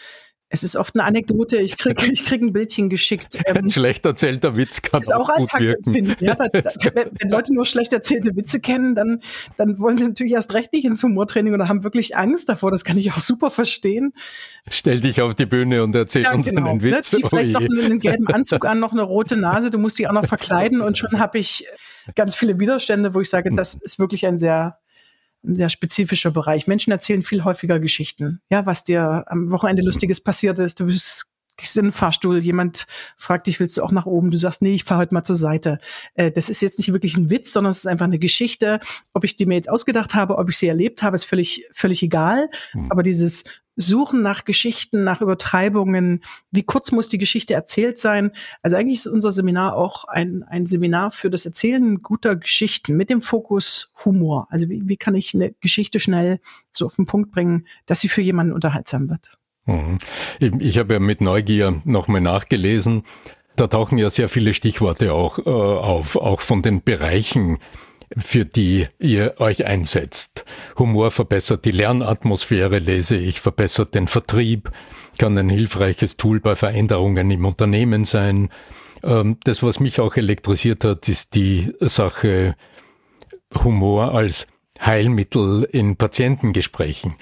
Es 0.54 0.62
ist 0.62 0.76
oft 0.76 0.94
eine 0.94 1.02
Anekdote. 1.02 1.56
Ich 1.56 1.76
krieg, 1.76 2.00
ich 2.12 2.24
krieg 2.24 2.40
ein 2.40 2.52
Bildchen 2.52 2.88
geschickt. 2.88 3.38
Ähm, 3.44 3.56
ein 3.56 3.70
schlecht 3.70 4.06
erzählter 4.06 4.56
Witz 4.56 4.82
kann 4.82 5.00
ist 5.00 5.12
auch, 5.12 5.28
auch 5.28 5.36
gut 5.36 5.52
wirken. 5.58 6.14
Ja, 6.20 6.34
da, 6.38 6.46
da, 6.48 6.70
wenn 6.94 7.28
Leute 7.28 7.52
nur 7.52 7.66
schlecht 7.66 7.92
erzählte 7.92 8.36
Witze 8.36 8.60
kennen, 8.60 8.94
dann, 8.94 9.20
dann 9.56 9.80
wollen 9.80 9.96
sie 9.96 10.06
natürlich 10.06 10.32
erst 10.32 10.54
recht 10.54 10.72
nicht 10.72 10.84
ins 10.84 11.02
Humortraining 11.02 11.54
oder 11.54 11.68
haben 11.68 11.82
wirklich 11.82 12.16
Angst 12.16 12.48
davor. 12.48 12.70
Das 12.70 12.84
kann 12.84 12.96
ich 12.96 13.10
auch 13.10 13.18
super 13.18 13.50
verstehen. 13.50 14.12
Stell 14.70 15.00
dich 15.00 15.20
auf 15.20 15.34
die 15.34 15.46
Bühne 15.46 15.82
und 15.82 15.94
erzähl 15.96 16.22
ja, 16.22 16.32
uns 16.32 16.46
genau, 16.46 16.70
einen 16.70 16.78
ne? 16.78 16.98
Witz. 16.98 17.10
Zieh 17.10 17.24
vielleicht 17.28 17.56
oh 17.56 17.58
noch 17.58 17.68
einen, 17.68 17.84
einen 17.84 17.98
gelben 17.98 18.26
Anzug 18.32 18.64
an, 18.64 18.78
noch 18.78 18.92
eine 18.92 19.02
rote 19.02 19.36
Nase. 19.36 19.70
Du 19.70 19.78
musst 19.78 19.98
dich 19.98 20.08
auch 20.08 20.12
noch 20.12 20.26
verkleiden 20.26 20.80
und 20.80 20.98
schon 20.98 21.18
habe 21.18 21.38
ich 21.38 21.66
ganz 22.14 22.36
viele 22.36 22.60
Widerstände, 22.60 23.12
wo 23.12 23.20
ich 23.20 23.28
sage, 23.28 23.50
das 23.52 23.74
ist 23.74 23.98
wirklich 23.98 24.24
ein 24.24 24.38
sehr 24.38 24.78
ein 25.44 25.56
sehr 25.56 25.70
spezifischer 25.70 26.30
Bereich. 26.30 26.66
Menschen 26.66 26.90
erzählen 26.90 27.22
viel 27.22 27.44
häufiger 27.44 27.78
Geschichten. 27.78 28.40
Ja, 28.50 28.66
was 28.66 28.84
dir 28.84 29.24
am 29.26 29.50
Wochenende 29.50 29.82
Lustiges 29.82 30.20
passiert 30.20 30.58
ist. 30.58 30.80
Du 30.80 30.86
bist 30.86 31.30
gehst 31.56 31.76
in 31.76 31.84
den 31.84 31.92
Fahrstuhl, 31.92 32.38
jemand 32.38 32.86
fragt 33.16 33.46
dich, 33.46 33.60
willst 33.60 33.76
du 33.76 33.82
auch 33.82 33.92
nach 33.92 34.06
oben? 34.06 34.30
Du 34.30 34.38
sagst, 34.38 34.62
nee, 34.62 34.74
ich 34.74 34.84
fahre 34.84 35.00
heute 35.00 35.14
mal 35.14 35.24
zur 35.24 35.36
Seite. 35.36 35.78
Äh, 36.14 36.30
das 36.30 36.50
ist 36.50 36.60
jetzt 36.60 36.78
nicht 36.78 36.92
wirklich 36.92 37.16
ein 37.16 37.30
Witz, 37.30 37.52
sondern 37.52 37.70
es 37.70 37.78
ist 37.78 37.86
einfach 37.86 38.06
eine 38.06 38.18
Geschichte. 38.18 38.80
Ob 39.12 39.24
ich 39.24 39.36
die 39.36 39.46
mir 39.46 39.54
jetzt 39.54 39.70
ausgedacht 39.70 40.14
habe, 40.14 40.38
ob 40.38 40.48
ich 40.50 40.58
sie 40.58 40.68
erlebt 40.68 41.02
habe, 41.02 41.14
ist 41.16 41.24
völlig, 41.24 41.66
völlig 41.72 42.02
egal. 42.02 42.48
Mhm. 42.72 42.90
Aber 42.90 43.02
dieses 43.02 43.44
Suchen 43.76 44.22
nach 44.22 44.44
Geschichten, 44.44 45.04
nach 45.04 45.20
Übertreibungen, 45.20 46.22
wie 46.50 46.62
kurz 46.62 46.92
muss 46.92 47.08
die 47.08 47.18
Geschichte 47.18 47.54
erzählt 47.54 47.98
sein. 47.98 48.30
Also 48.62 48.76
eigentlich 48.76 49.00
ist 49.00 49.06
unser 49.06 49.32
Seminar 49.32 49.76
auch 49.76 50.04
ein, 50.04 50.44
ein 50.44 50.66
Seminar 50.66 51.10
für 51.10 51.30
das 51.30 51.44
Erzählen 51.44 52.02
guter 52.02 52.36
Geschichten 52.36 52.96
mit 52.96 53.10
dem 53.10 53.20
Fokus 53.20 53.92
Humor. 54.04 54.46
Also 54.50 54.68
wie, 54.68 54.82
wie 54.88 54.96
kann 54.96 55.14
ich 55.14 55.34
eine 55.34 55.52
Geschichte 55.60 56.00
schnell 56.00 56.40
so 56.70 56.86
auf 56.86 56.96
den 56.96 57.06
Punkt 57.06 57.32
bringen, 57.32 57.66
dass 57.86 58.00
sie 58.00 58.08
für 58.08 58.22
jemanden 58.22 58.52
unterhaltsam 58.52 59.08
wird. 59.10 59.38
Mhm. 59.66 59.98
Ich, 60.38 60.52
ich 60.60 60.78
habe 60.78 60.94
ja 60.94 61.00
mit 61.00 61.20
Neugier 61.20 61.80
nochmal 61.84 62.20
nachgelesen. 62.20 63.02
Da 63.56 63.68
tauchen 63.68 63.98
ja 63.98 64.10
sehr 64.10 64.28
viele 64.28 64.52
Stichworte 64.52 65.12
auch 65.12 65.38
äh, 65.38 65.42
auf, 65.50 66.16
auch 66.16 66.40
von 66.40 66.62
den 66.62 66.82
Bereichen, 66.82 67.58
für 68.16 68.44
die 68.44 68.88
ihr 68.98 69.34
euch 69.38 69.66
einsetzt. 69.66 70.44
Humor 70.78 71.10
verbessert 71.10 71.64
die 71.64 71.70
Lernatmosphäre, 71.70 72.78
lese 72.78 73.16
ich, 73.16 73.40
verbessert 73.40 73.94
den 73.94 74.08
Vertrieb, 74.08 74.70
kann 75.18 75.36
ein 75.38 75.48
hilfreiches 75.48 76.16
Tool 76.16 76.40
bei 76.40 76.56
Veränderungen 76.56 77.30
im 77.30 77.44
Unternehmen 77.44 78.04
sein. 78.04 78.50
Ähm, 79.02 79.38
das, 79.44 79.62
was 79.62 79.80
mich 79.80 80.00
auch 80.00 80.16
elektrisiert 80.16 80.84
hat, 80.84 81.08
ist 81.08 81.34
die 81.34 81.72
Sache 81.80 82.56
Humor 83.62 84.14
als 84.14 84.46
Heilmittel 84.80 85.64
in 85.64 85.96
Patientengesprächen. 85.96 87.14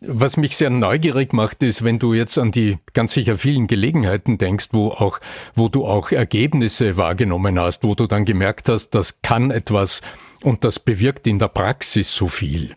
Was 0.00 0.36
mich 0.36 0.56
sehr 0.56 0.70
neugierig 0.70 1.32
macht, 1.32 1.62
ist, 1.62 1.84
wenn 1.84 1.98
du 1.98 2.14
jetzt 2.14 2.38
an 2.38 2.50
die 2.50 2.78
ganz 2.92 3.12
sicher 3.12 3.38
vielen 3.38 3.66
Gelegenheiten 3.66 4.38
denkst, 4.38 4.68
wo 4.72 4.88
auch, 4.88 5.20
wo 5.54 5.68
du 5.68 5.86
auch 5.86 6.10
Ergebnisse 6.10 6.96
wahrgenommen 6.96 7.58
hast, 7.58 7.84
wo 7.84 7.94
du 7.94 8.06
dann 8.06 8.24
gemerkt 8.24 8.68
hast, 8.68 8.90
das 8.90 9.22
kann 9.22 9.50
etwas 9.50 10.02
und 10.42 10.64
das 10.64 10.78
bewirkt 10.78 11.26
in 11.26 11.38
der 11.38 11.48
Praxis 11.48 12.14
so 12.14 12.28
viel. 12.28 12.74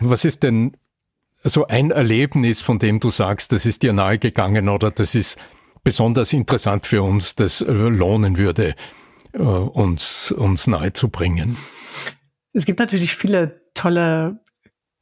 Was 0.00 0.24
ist 0.24 0.42
denn 0.42 0.76
so 1.44 1.66
ein 1.66 1.90
Erlebnis, 1.90 2.60
von 2.60 2.78
dem 2.78 3.00
du 3.00 3.10
sagst, 3.10 3.52
das 3.52 3.66
ist 3.66 3.82
dir 3.82 3.92
nahegegangen 3.92 4.68
oder 4.68 4.90
das 4.90 5.14
ist 5.14 5.38
besonders 5.84 6.32
interessant 6.32 6.86
für 6.86 7.02
uns, 7.02 7.34
das 7.34 7.60
äh, 7.60 7.72
lohnen 7.72 8.36
würde, 8.36 8.74
äh, 9.32 9.38
uns, 9.38 10.32
uns 10.32 10.66
nahezubringen? 10.66 11.56
Es 12.52 12.64
gibt 12.64 12.78
natürlich 12.78 13.14
viele 13.14 13.62
tolle 13.74 14.40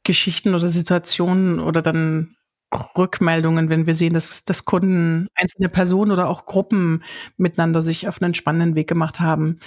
Geschichten 0.03 0.55
oder 0.55 0.69
Situationen 0.69 1.59
oder 1.59 1.81
dann 1.81 2.35
Rückmeldungen, 2.97 3.69
wenn 3.69 3.87
wir 3.87 3.93
sehen, 3.93 4.13
dass, 4.13 4.43
dass 4.43 4.65
Kunden, 4.65 5.27
einzelne 5.35 5.69
Personen 5.69 6.11
oder 6.11 6.29
auch 6.29 6.45
Gruppen 6.45 7.03
miteinander 7.37 7.81
sich 7.81 8.07
auf 8.07 8.21
einen 8.21 8.33
spannenden 8.33 8.75
Weg 8.75 8.87
gemacht 8.87 9.19
haben. 9.19 9.59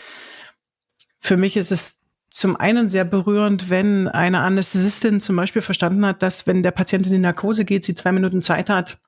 Für 1.18 1.36
mich 1.36 1.56
ist 1.56 1.72
es 1.72 2.00
zum 2.30 2.56
einen 2.56 2.88
sehr 2.88 3.04
berührend, 3.04 3.70
wenn 3.70 4.06
eine 4.06 4.40
Anästhesistin 4.40 5.20
zum 5.20 5.36
Beispiel 5.36 5.62
verstanden 5.62 6.06
hat, 6.06 6.22
dass 6.22 6.46
wenn 6.46 6.62
der 6.62 6.70
Patient 6.70 7.06
in 7.06 7.12
die 7.12 7.18
Narkose 7.18 7.64
geht, 7.64 7.84
sie 7.84 7.94
zwei 7.94 8.12
Minuten 8.12 8.42
Zeit 8.42 8.70
hat, 8.70 8.98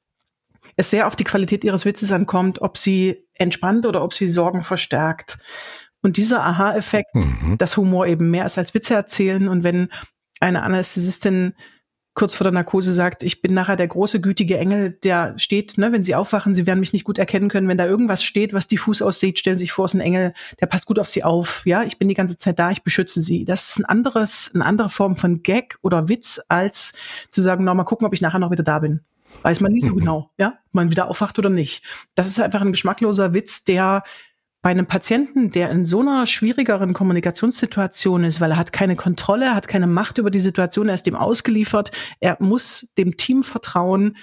es 0.76 0.90
sehr 0.90 1.06
auf 1.06 1.16
die 1.16 1.24
Qualität 1.24 1.64
ihres 1.64 1.84
Witzes 1.84 2.12
ankommt, 2.12 2.60
ob 2.62 2.78
sie 2.78 3.26
entspannt 3.34 3.86
oder 3.86 4.02
ob 4.02 4.14
sie 4.14 4.26
Sorgen 4.26 4.64
verstärkt. 4.64 5.38
Und 6.02 6.16
dieser 6.16 6.44
Aha-Effekt, 6.44 7.14
mhm. 7.14 7.56
dass 7.58 7.76
Humor 7.76 8.06
eben 8.06 8.30
mehr 8.30 8.44
ist 8.44 8.58
als 8.58 8.74
Witze 8.74 8.94
erzählen 8.94 9.48
und 9.48 9.62
wenn 9.64 9.88
eine 10.40 10.62
Anästhesistin 10.62 11.54
kurz 12.14 12.34
vor 12.34 12.44
der 12.44 12.52
Narkose 12.52 12.92
sagt, 12.92 13.22
ich 13.22 13.40
bin 13.40 13.54
nachher 13.54 13.76
der 13.76 13.88
große, 13.88 14.20
gütige 14.20 14.58
Engel, 14.58 14.90
der 14.90 15.38
steht, 15.38 15.78
ne, 15.78 15.92
wenn 15.92 16.04
sie 16.04 16.14
aufwachen, 16.14 16.54
sie 16.54 16.66
werden 16.66 16.80
mich 16.80 16.92
nicht 16.92 17.04
gut 17.04 17.16
erkennen 17.16 17.48
können. 17.48 17.68
Wenn 17.68 17.78
da 17.78 17.86
irgendwas 17.86 18.22
steht, 18.22 18.52
was 18.52 18.68
diffus 18.68 19.00
aussieht, 19.00 19.38
stellen 19.38 19.56
sie 19.56 19.64
sich 19.64 19.72
vor, 19.72 19.86
es 19.86 19.94
ist 19.94 20.00
ein 20.00 20.04
Engel, 20.04 20.34
der 20.60 20.66
passt 20.66 20.86
gut 20.86 20.98
auf 20.98 21.08
sie 21.08 21.24
auf. 21.24 21.62
Ja, 21.64 21.84
ich 21.84 21.98
bin 21.98 22.08
die 22.08 22.14
ganze 22.14 22.36
Zeit 22.36 22.58
da, 22.58 22.70
ich 22.70 22.82
beschütze 22.82 23.22
sie. 23.22 23.44
Das 23.46 23.70
ist 23.70 23.78
ein 23.78 23.86
anderes, 23.86 24.50
eine 24.54 24.66
andere 24.66 24.90
Form 24.90 25.16
von 25.16 25.42
Gag 25.42 25.78
oder 25.80 26.08
Witz, 26.08 26.40
als 26.48 26.92
zu 27.30 27.40
sagen, 27.40 27.64
na, 27.64 27.72
mal 27.72 27.84
gucken, 27.84 28.06
ob 28.06 28.12
ich 28.12 28.20
nachher 28.20 28.38
noch 28.38 28.50
wieder 28.50 28.64
da 28.64 28.80
bin. 28.80 29.00
Weiß 29.40 29.60
man 29.60 29.72
nie 29.72 29.80
so 29.80 29.94
genau, 29.94 30.30
ja, 30.36 30.58
ob 30.66 30.74
man 30.74 30.90
wieder 30.90 31.08
aufwacht 31.08 31.38
oder 31.38 31.48
nicht. 31.48 31.82
Das 32.14 32.28
ist 32.28 32.38
einfach 32.38 32.60
ein 32.60 32.72
geschmackloser 32.72 33.32
Witz, 33.32 33.64
der 33.64 34.02
bei 34.62 34.70
einem 34.70 34.86
Patienten, 34.86 35.50
der 35.50 35.70
in 35.70 35.84
so 35.84 36.00
einer 36.00 36.24
schwierigeren 36.26 36.94
Kommunikationssituation 36.94 38.22
ist, 38.22 38.40
weil 38.40 38.52
er 38.52 38.56
hat 38.56 38.72
keine 38.72 38.94
Kontrolle, 38.94 39.54
hat 39.54 39.66
keine 39.66 39.88
Macht 39.88 40.18
über 40.18 40.30
die 40.30 40.40
Situation, 40.40 40.88
er 40.88 40.94
ist 40.94 41.06
dem 41.06 41.16
ausgeliefert, 41.16 41.90
er 42.20 42.36
muss 42.38 42.88
dem 42.96 43.16
Team 43.16 43.42
vertrauen 43.42 44.16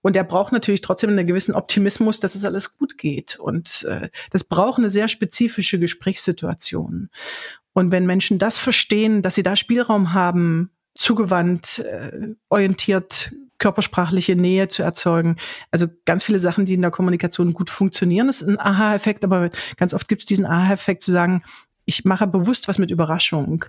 und 0.00 0.16
er 0.16 0.24
braucht 0.24 0.52
natürlich 0.52 0.80
trotzdem 0.80 1.10
einen 1.10 1.26
gewissen 1.26 1.54
Optimismus, 1.54 2.20
dass 2.20 2.34
es 2.34 2.44
alles 2.44 2.76
gut 2.76 2.98
geht. 2.98 3.38
Und 3.38 3.84
äh, 3.84 4.08
das 4.30 4.44
braucht 4.44 4.78
eine 4.78 4.90
sehr 4.90 5.08
spezifische 5.08 5.78
Gesprächssituation. 5.78 7.10
Und 7.74 7.92
wenn 7.92 8.06
Menschen 8.06 8.38
das 8.38 8.58
verstehen, 8.58 9.22
dass 9.22 9.36
sie 9.36 9.44
da 9.44 9.56
Spielraum 9.56 10.12
haben, 10.12 10.70
zugewandt, 10.94 11.78
äh, 11.78 12.34
orientiert, 12.48 13.32
körpersprachliche 13.62 14.34
Nähe 14.34 14.66
zu 14.66 14.82
erzeugen. 14.82 15.36
Also 15.70 15.86
ganz 16.04 16.24
viele 16.24 16.40
Sachen, 16.40 16.66
die 16.66 16.74
in 16.74 16.82
der 16.82 16.90
Kommunikation 16.90 17.54
gut 17.54 17.70
funktionieren, 17.70 18.28
ist 18.28 18.42
ein 18.42 18.58
Aha-Effekt, 18.58 19.24
aber 19.24 19.50
ganz 19.76 19.94
oft 19.94 20.08
gibt 20.08 20.22
es 20.22 20.26
diesen 20.26 20.46
Aha-Effekt 20.46 21.02
zu 21.02 21.12
sagen, 21.12 21.42
ich 21.84 22.04
mache 22.04 22.26
bewusst 22.26 22.68
was 22.68 22.78
mit 22.78 22.90
Überraschung. 22.90 23.64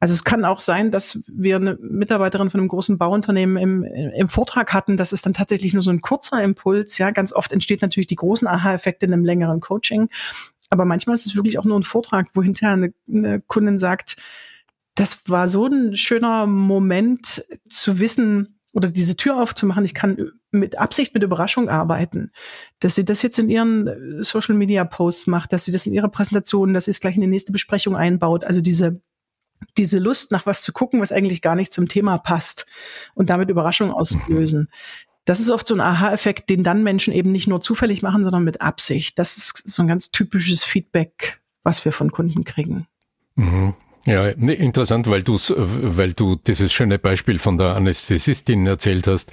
Also 0.00 0.14
es 0.14 0.24
kann 0.24 0.44
auch 0.44 0.60
sein, 0.60 0.90
dass 0.90 1.18
wir 1.26 1.56
eine 1.56 1.76
Mitarbeiterin 1.80 2.50
von 2.50 2.60
einem 2.60 2.68
großen 2.68 2.96
Bauunternehmen 2.98 3.56
im, 3.56 3.84
im 3.84 4.28
Vortrag 4.28 4.72
hatten. 4.72 4.96
Das 4.96 5.12
ist 5.12 5.26
dann 5.26 5.34
tatsächlich 5.34 5.74
nur 5.74 5.82
so 5.82 5.90
ein 5.90 6.00
kurzer 6.00 6.42
Impuls. 6.42 6.98
Ja, 6.98 7.10
ganz 7.10 7.32
oft 7.32 7.52
entsteht 7.52 7.82
natürlich 7.82 8.06
die 8.06 8.16
großen 8.16 8.48
Aha-Effekte 8.48 9.06
in 9.06 9.12
einem 9.12 9.24
längeren 9.24 9.60
Coaching. 9.60 10.08
Aber 10.70 10.84
manchmal 10.84 11.14
ist 11.14 11.26
es 11.26 11.36
wirklich 11.36 11.58
auch 11.58 11.64
nur 11.64 11.78
ein 11.78 11.84
Vortrag, 11.84 12.28
wo 12.34 12.42
hinterher 12.42 12.74
eine, 12.74 12.94
eine 13.08 13.40
Kundin 13.40 13.78
sagt, 13.78 14.16
das 14.94 15.28
war 15.28 15.48
so 15.48 15.66
ein 15.66 15.96
schöner 15.96 16.46
Moment 16.46 17.44
zu 17.68 17.98
wissen, 17.98 18.53
oder 18.74 18.90
diese 18.90 19.16
Tür 19.16 19.40
aufzumachen, 19.40 19.84
ich 19.84 19.94
kann 19.94 20.32
mit 20.50 20.78
Absicht 20.78 21.14
mit 21.14 21.22
Überraschung 21.22 21.68
arbeiten, 21.68 22.32
dass 22.80 22.96
sie 22.96 23.04
das 23.04 23.22
jetzt 23.22 23.38
in 23.38 23.48
ihren 23.48 23.86
äh, 23.86 24.22
Social 24.22 24.56
Media 24.56 24.84
Posts 24.84 25.28
macht, 25.28 25.52
dass 25.52 25.64
sie 25.64 25.72
das 25.72 25.86
in 25.86 25.94
ihrer 25.94 26.08
Präsentation, 26.08 26.74
dass 26.74 26.86
sie 26.86 26.90
es 26.90 27.00
gleich 27.00 27.14
in 27.14 27.22
die 27.22 27.28
nächste 27.28 27.52
Besprechung 27.52 27.96
einbaut, 27.96 28.44
also 28.44 28.60
diese 28.60 29.00
diese 29.78 29.98
Lust 29.98 30.30
nach 30.30 30.44
was 30.44 30.60
zu 30.60 30.72
gucken, 30.72 31.00
was 31.00 31.12
eigentlich 31.12 31.40
gar 31.40 31.54
nicht 31.54 31.72
zum 31.72 31.88
Thema 31.88 32.18
passt 32.18 32.66
und 33.14 33.30
damit 33.30 33.48
Überraschung 33.48 33.92
auslösen. 33.92 34.68
Das 35.24 35.40
ist 35.40 35.48
oft 35.48 35.66
so 35.66 35.74
ein 35.74 35.80
Aha-Effekt, 35.80 36.50
den 36.50 36.62
dann 36.62 36.82
Menschen 36.82 37.14
eben 37.14 37.32
nicht 37.32 37.46
nur 37.46 37.62
zufällig 37.62 38.02
machen, 38.02 38.22
sondern 38.22 38.44
mit 38.44 38.60
Absicht. 38.60 39.18
Das 39.18 39.38
ist 39.38 39.66
so 39.66 39.82
ein 39.82 39.88
ganz 39.88 40.10
typisches 40.10 40.64
Feedback, 40.64 41.40
was 41.62 41.84
wir 41.86 41.92
von 41.92 42.12
Kunden 42.12 42.44
kriegen. 42.44 42.86
Mhm. 43.36 43.74
Ja, 44.06 44.28
interessant, 44.28 45.08
weil 45.08 45.22
du 45.22 45.38
weil 45.56 46.12
du 46.12 46.36
dieses 46.36 46.72
schöne 46.72 46.98
Beispiel 46.98 47.38
von 47.38 47.56
der 47.56 47.74
Anästhesistin 47.74 48.66
erzählt 48.66 49.06
hast. 49.06 49.32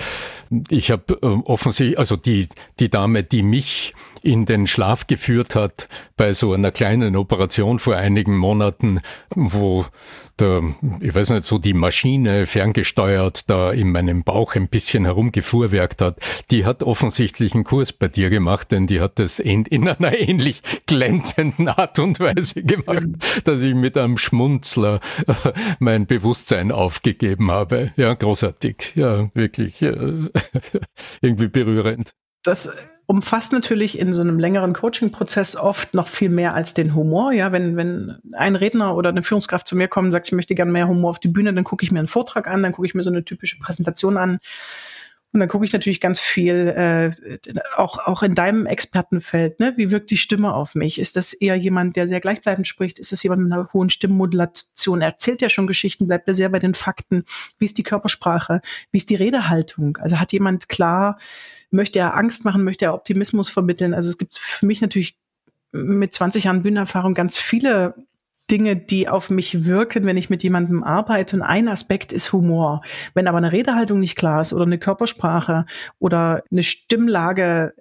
Ich 0.69 0.91
habe 0.91 1.19
äh, 1.21 1.25
offensichtlich, 1.25 1.99
also 1.99 2.15
die 2.15 2.47
die 2.79 2.89
Dame, 2.89 3.23
die 3.23 3.43
mich 3.43 3.93
in 4.23 4.45
den 4.45 4.67
Schlaf 4.67 5.07
geführt 5.07 5.55
hat 5.55 5.87
bei 6.17 6.33
so 6.33 6.53
einer 6.53 6.71
kleinen 6.71 7.15
Operation 7.15 7.79
vor 7.79 7.95
einigen 7.95 8.37
Monaten, 8.37 9.01
wo 9.35 9.85
der, 10.39 10.63
ich 10.99 11.13
weiß 11.13 11.31
nicht, 11.31 11.45
so 11.45 11.57
die 11.57 11.73
Maschine 11.73 12.45
ferngesteuert 12.45 13.49
da 13.49 13.71
in 13.71 13.91
meinem 13.91 14.23
Bauch 14.23 14.55
ein 14.55 14.67
bisschen 14.67 15.05
herumgefuhrwerkt 15.05 16.01
hat, 16.01 16.19
die 16.49 16.65
hat 16.65 16.83
offensichtlich 16.83 17.53
einen 17.53 17.63
Kurs 17.63 17.93
bei 17.93 18.07
dir 18.07 18.29
gemacht, 18.29 18.71
denn 18.71 18.87
die 18.87 18.99
hat 18.99 19.19
das 19.19 19.39
in, 19.39 19.65
in 19.65 19.87
einer 19.87 20.13
ähnlich 20.17 20.61
glänzenden 20.87 21.67
Art 21.67 21.99
und 21.99 22.19
Weise 22.19 22.63
gemacht, 22.63 23.07
dass 23.43 23.61
ich 23.61 23.75
mit 23.75 23.97
einem 23.97 24.17
Schmunzler 24.17 24.99
äh, 25.27 25.51
mein 25.79 26.05
Bewusstsein 26.05 26.71
aufgegeben 26.71 27.51
habe. 27.51 27.91
Ja, 27.95 28.13
großartig. 28.13 28.93
Ja, 28.95 29.29
wirklich 29.33 29.81
äh, 29.81 29.91
irgendwie 31.21 31.47
berührend. 31.47 32.11
Das 32.43 32.71
umfasst 33.11 33.51
natürlich 33.51 33.99
in 33.99 34.13
so 34.13 34.21
einem 34.21 34.39
längeren 34.39 34.71
Coaching-Prozess 34.71 35.57
oft 35.57 35.93
noch 35.93 36.07
viel 36.07 36.29
mehr 36.29 36.53
als 36.53 36.73
den 36.73 36.95
Humor. 36.95 37.33
Ja, 37.33 37.51
wenn, 37.51 37.75
wenn 37.75 38.15
ein 38.31 38.55
Redner 38.55 38.95
oder 38.95 39.09
eine 39.09 39.21
Führungskraft 39.21 39.67
zu 39.67 39.75
mir 39.75 39.89
kommt 39.89 40.05
und 40.05 40.11
sagt, 40.11 40.27
ich 40.27 40.31
möchte 40.31 40.55
gerne 40.55 40.71
mehr 40.71 40.87
Humor 40.87 41.09
auf 41.09 41.19
die 41.19 41.27
Bühne, 41.27 41.53
dann 41.53 41.65
gucke 41.65 41.83
ich 41.83 41.91
mir 41.91 41.99
einen 41.99 42.07
Vortrag 42.07 42.47
an, 42.47 42.63
dann 42.63 42.71
gucke 42.71 42.87
ich 42.87 42.95
mir 42.95 43.03
so 43.03 43.09
eine 43.09 43.25
typische 43.25 43.59
Präsentation 43.59 44.15
an. 44.15 44.39
Und 45.33 45.39
dann 45.39 45.47
gucke 45.47 45.63
ich 45.63 45.71
natürlich 45.71 46.01
ganz 46.01 46.19
viel, 46.19 46.67
äh, 46.67 47.11
auch, 47.77 47.99
auch 47.99 48.21
in 48.21 48.35
deinem 48.35 48.65
Expertenfeld, 48.65 49.59
ne? 49.59 49.73
wie 49.77 49.89
wirkt 49.89 50.11
die 50.11 50.17
Stimme 50.17 50.53
auf 50.53 50.75
mich? 50.75 50.99
Ist 50.99 51.15
das 51.15 51.33
eher 51.33 51.55
jemand, 51.55 51.95
der 51.95 52.07
sehr 52.07 52.19
gleichbleibend 52.19 52.67
spricht? 52.67 52.99
Ist 52.99 53.11
das 53.11 53.23
jemand 53.23 53.43
mit 53.43 53.53
einer 53.53 53.71
hohen 53.71 53.89
Stimmmodulation? 53.89 55.01
Erzählt 55.01 55.41
ja 55.41 55.49
schon 55.49 55.67
Geschichten, 55.67 56.07
bleibt 56.07 56.27
er 56.27 56.35
sehr 56.35 56.49
bei 56.49 56.59
den 56.59 56.73
Fakten? 56.73 57.23
Wie 57.57 57.65
ist 57.65 57.77
die 57.77 57.83
Körpersprache? 57.83 58.61
Wie 58.91 58.97
ist 58.97 59.09
die 59.09 59.15
Redehaltung? 59.15 59.97
Also 59.97 60.19
hat 60.19 60.33
jemand 60.33 60.67
klar 60.67 61.17
möchte 61.71 61.99
er 61.99 62.15
Angst 62.15 62.45
machen, 62.45 62.63
möchte 62.63 62.85
er 62.85 62.93
Optimismus 62.93 63.49
vermitteln. 63.49 63.93
Also 63.93 64.09
es 64.09 64.17
gibt 64.17 64.37
für 64.37 64.65
mich 64.65 64.81
natürlich 64.81 65.17
mit 65.71 66.13
20 66.13 66.43
Jahren 66.43 66.63
Bühnenerfahrung 66.63 67.13
ganz 67.13 67.37
viele 67.37 67.95
Dinge, 68.51 68.75
die 68.75 69.07
auf 69.07 69.29
mich 69.29 69.65
wirken, 69.65 70.05
wenn 70.05 70.17
ich 70.17 70.29
mit 70.29 70.43
jemandem 70.43 70.83
arbeite. 70.83 71.37
Und 71.37 71.41
ein 71.41 71.67
Aspekt 71.67 72.11
ist 72.11 72.33
Humor. 72.33 72.81
Wenn 73.13 73.27
aber 73.27 73.37
eine 73.37 73.51
Redehaltung 73.51 73.99
nicht 73.99 74.17
klar 74.17 74.41
ist 74.41 74.53
oder 74.53 74.65
eine 74.65 74.79
Körpersprache 74.79 75.65
oder 75.99 76.43
eine 76.51 76.63
Stimmlage 76.63 77.73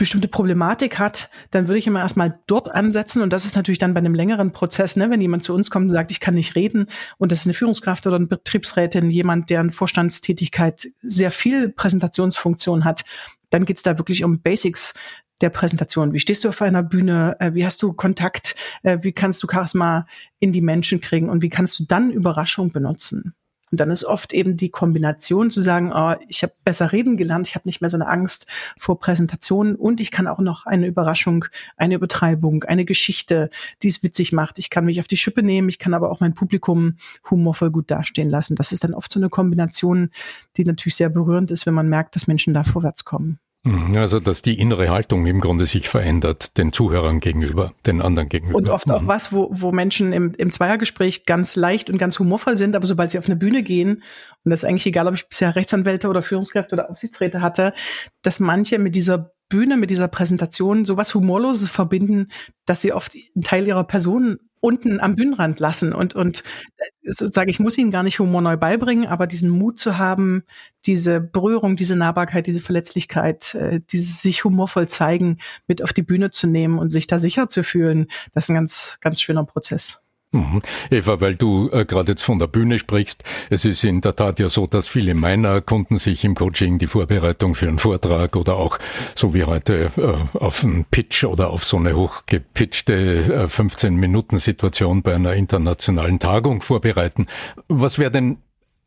bestimmte 0.00 0.28
Problematik 0.28 0.98
hat, 0.98 1.28
dann 1.50 1.68
würde 1.68 1.78
ich 1.78 1.86
immer 1.86 2.00
erstmal 2.00 2.40
dort 2.46 2.74
ansetzen. 2.74 3.22
Und 3.22 3.34
das 3.34 3.44
ist 3.44 3.54
natürlich 3.54 3.78
dann 3.78 3.92
bei 3.92 3.98
einem 3.98 4.14
längeren 4.14 4.50
Prozess, 4.50 4.96
ne, 4.96 5.10
wenn 5.10 5.20
jemand 5.20 5.44
zu 5.44 5.54
uns 5.54 5.70
kommt 5.70 5.84
und 5.84 5.90
sagt, 5.90 6.10
ich 6.10 6.20
kann 6.20 6.34
nicht 6.34 6.56
reden 6.56 6.86
und 7.18 7.30
das 7.30 7.40
ist 7.40 7.46
eine 7.46 7.54
Führungskraft 7.54 8.06
oder 8.06 8.16
eine 8.16 8.26
Betriebsrätin, 8.26 9.10
jemand, 9.10 9.50
der 9.50 9.60
in 9.60 9.70
Vorstandstätigkeit 9.70 10.88
sehr 11.02 11.30
viel 11.30 11.68
Präsentationsfunktion 11.68 12.86
hat, 12.86 13.04
dann 13.50 13.66
geht's 13.66 13.82
da 13.82 13.98
wirklich 13.98 14.24
um 14.24 14.40
Basics 14.40 14.94
der 15.40 15.50
Präsentation. 15.50 16.12
Wie 16.12 16.20
stehst 16.20 16.44
du 16.44 16.48
auf 16.48 16.62
einer 16.62 16.82
Bühne? 16.82 17.36
Äh, 17.38 17.54
wie 17.54 17.64
hast 17.64 17.82
du 17.82 17.92
Kontakt? 17.92 18.54
Äh, 18.82 18.98
wie 19.02 19.12
kannst 19.12 19.42
du 19.42 19.48
Charisma 19.50 20.06
in 20.38 20.52
die 20.52 20.60
Menschen 20.60 21.00
kriegen? 21.00 21.28
Und 21.28 21.42
wie 21.42 21.48
kannst 21.48 21.78
du 21.78 21.84
dann 21.84 22.10
Überraschung 22.10 22.72
benutzen? 22.72 23.34
Und 23.70 23.78
dann 23.78 23.90
ist 23.90 24.04
oft 24.04 24.32
eben 24.32 24.56
die 24.56 24.70
Kombination 24.70 25.50
zu 25.50 25.62
sagen, 25.62 25.92
oh, 25.94 26.14
ich 26.28 26.42
habe 26.42 26.52
besser 26.64 26.90
reden 26.90 27.16
gelernt, 27.16 27.46
ich 27.46 27.54
habe 27.54 27.68
nicht 27.68 27.80
mehr 27.80 27.88
so 27.88 27.96
eine 27.96 28.08
Angst 28.08 28.46
vor 28.76 28.98
Präsentationen 28.98 29.76
und 29.76 30.00
ich 30.00 30.10
kann 30.10 30.26
auch 30.26 30.40
noch 30.40 30.66
eine 30.66 30.86
Überraschung, 30.86 31.44
eine 31.76 31.94
Übertreibung, 31.94 32.64
eine 32.64 32.84
Geschichte, 32.84 33.48
die 33.82 33.88
es 33.88 34.02
witzig 34.02 34.32
macht. 34.32 34.58
Ich 34.58 34.70
kann 34.70 34.84
mich 34.84 34.98
auf 34.98 35.06
die 35.06 35.16
Schippe 35.16 35.42
nehmen, 35.42 35.68
ich 35.68 35.78
kann 35.78 35.94
aber 35.94 36.10
auch 36.10 36.20
mein 36.20 36.34
Publikum 36.34 36.96
humorvoll 37.30 37.70
gut 37.70 37.90
dastehen 37.90 38.28
lassen. 38.28 38.56
Das 38.56 38.72
ist 38.72 38.82
dann 38.82 38.94
oft 38.94 39.12
so 39.12 39.20
eine 39.20 39.28
Kombination, 39.28 40.10
die 40.56 40.64
natürlich 40.64 40.96
sehr 40.96 41.08
berührend 41.08 41.52
ist, 41.52 41.64
wenn 41.64 41.74
man 41.74 41.88
merkt, 41.88 42.16
dass 42.16 42.26
Menschen 42.26 42.54
da 42.54 42.64
vorwärts 42.64 43.04
kommen. 43.04 43.38
Mhm, 43.62 43.94
also, 43.96 44.20
dass 44.20 44.40
die 44.40 44.58
innere 44.58 44.88
Haltung 44.88 45.26
im 45.26 45.40
Grunde 45.40 45.66
sich 45.66 45.88
verändert, 45.88 46.56
den 46.56 46.72
Zuhörern 46.72 47.20
gegenüber, 47.20 47.74
den 47.84 48.00
anderen 48.00 48.30
gegenüber. 48.30 48.56
Und 48.56 48.68
oft 48.70 48.90
auch 48.90 49.02
mhm. 49.02 49.08
was, 49.08 49.34
wo, 49.34 49.48
wo 49.50 49.70
Menschen 49.70 50.14
im, 50.14 50.32
im 50.34 50.50
Zweiergespräch 50.50 51.26
ganz 51.26 51.56
leicht 51.56 51.90
und 51.90 51.98
ganz 51.98 52.18
humorvoll 52.18 52.56
sind, 52.56 52.74
aber 52.74 52.86
sobald 52.86 53.10
sie 53.10 53.18
auf 53.18 53.26
eine 53.26 53.36
Bühne 53.36 53.62
gehen, 53.62 54.02
und 54.44 54.50
das 54.50 54.62
ist 54.62 54.68
eigentlich 54.68 54.86
egal, 54.86 55.08
ob 55.08 55.14
ich 55.14 55.28
bisher 55.28 55.54
Rechtsanwälte 55.54 56.08
oder 56.08 56.22
Führungskräfte 56.22 56.74
oder 56.74 56.90
Aufsichtsräte 56.90 57.42
hatte, 57.42 57.74
dass 58.22 58.40
manche 58.40 58.78
mit 58.78 58.94
dieser 58.94 59.32
Bühne, 59.50 59.76
mit 59.76 59.90
dieser 59.90 60.08
Präsentation 60.08 60.86
sowas 60.86 61.14
Humorloses 61.14 61.68
verbinden, 61.68 62.28
dass 62.64 62.80
sie 62.80 62.94
oft 62.94 63.14
einen 63.14 63.44
Teil 63.44 63.68
ihrer 63.68 63.84
Person 63.84 64.38
unten 64.60 65.00
am 65.00 65.16
Bühnenrand 65.16 65.58
lassen 65.58 65.92
und, 65.92 66.14
und 66.14 66.44
äh, 66.76 67.12
sozusagen, 67.12 67.50
ich 67.50 67.60
muss 67.60 67.78
ihnen 67.78 67.90
gar 67.90 68.02
nicht 68.02 68.18
Humor 68.18 68.42
neu 68.42 68.56
beibringen, 68.56 69.06
aber 69.06 69.26
diesen 69.26 69.50
Mut 69.50 69.78
zu 69.78 69.98
haben, 69.98 70.44
diese 70.86 71.20
Berührung, 71.20 71.76
diese 71.76 71.96
Nahbarkeit, 71.96 72.46
diese 72.46 72.60
Verletzlichkeit, 72.60 73.54
äh, 73.54 73.80
dieses 73.90 74.22
sich 74.22 74.44
humorvoll 74.44 74.88
zeigen, 74.88 75.38
mit 75.66 75.82
auf 75.82 75.92
die 75.92 76.02
Bühne 76.02 76.30
zu 76.30 76.46
nehmen 76.46 76.78
und 76.78 76.90
sich 76.90 77.06
da 77.06 77.18
sicher 77.18 77.48
zu 77.48 77.64
fühlen, 77.64 78.06
das 78.32 78.44
ist 78.44 78.50
ein 78.50 78.54
ganz, 78.54 78.98
ganz 79.00 79.20
schöner 79.20 79.44
Prozess. 79.44 80.02
Mhm. 80.32 80.62
Eva, 80.90 81.20
weil 81.20 81.34
du 81.34 81.68
äh, 81.72 81.84
gerade 81.84 82.12
jetzt 82.12 82.22
von 82.22 82.38
der 82.38 82.46
Bühne 82.46 82.78
sprichst, 82.78 83.24
es 83.50 83.64
ist 83.64 83.82
in 83.82 84.00
der 84.00 84.14
Tat 84.14 84.38
ja 84.38 84.48
so, 84.48 84.68
dass 84.68 84.86
viele 84.86 85.14
meiner 85.14 85.60
Kunden 85.60 85.98
sich 85.98 86.24
im 86.24 86.36
Coaching 86.36 86.78
die 86.78 86.86
Vorbereitung 86.86 87.56
für 87.56 87.66
einen 87.66 87.78
Vortrag 87.78 88.36
oder 88.36 88.56
auch 88.56 88.78
so 89.16 89.34
wie 89.34 89.42
heute 89.42 89.90
äh, 89.96 90.38
auf 90.38 90.62
einen 90.62 90.84
Pitch 90.84 91.24
oder 91.24 91.50
auf 91.50 91.64
so 91.64 91.78
eine 91.78 91.96
hochgepitchte 91.96 92.94
äh, 92.94 93.44
15-Minuten-Situation 93.46 95.02
bei 95.02 95.16
einer 95.16 95.34
internationalen 95.34 96.20
Tagung 96.20 96.62
vorbereiten. 96.62 97.26
Was 97.66 97.98
wäre 97.98 98.12
denn 98.12 98.38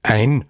ein 0.01 0.45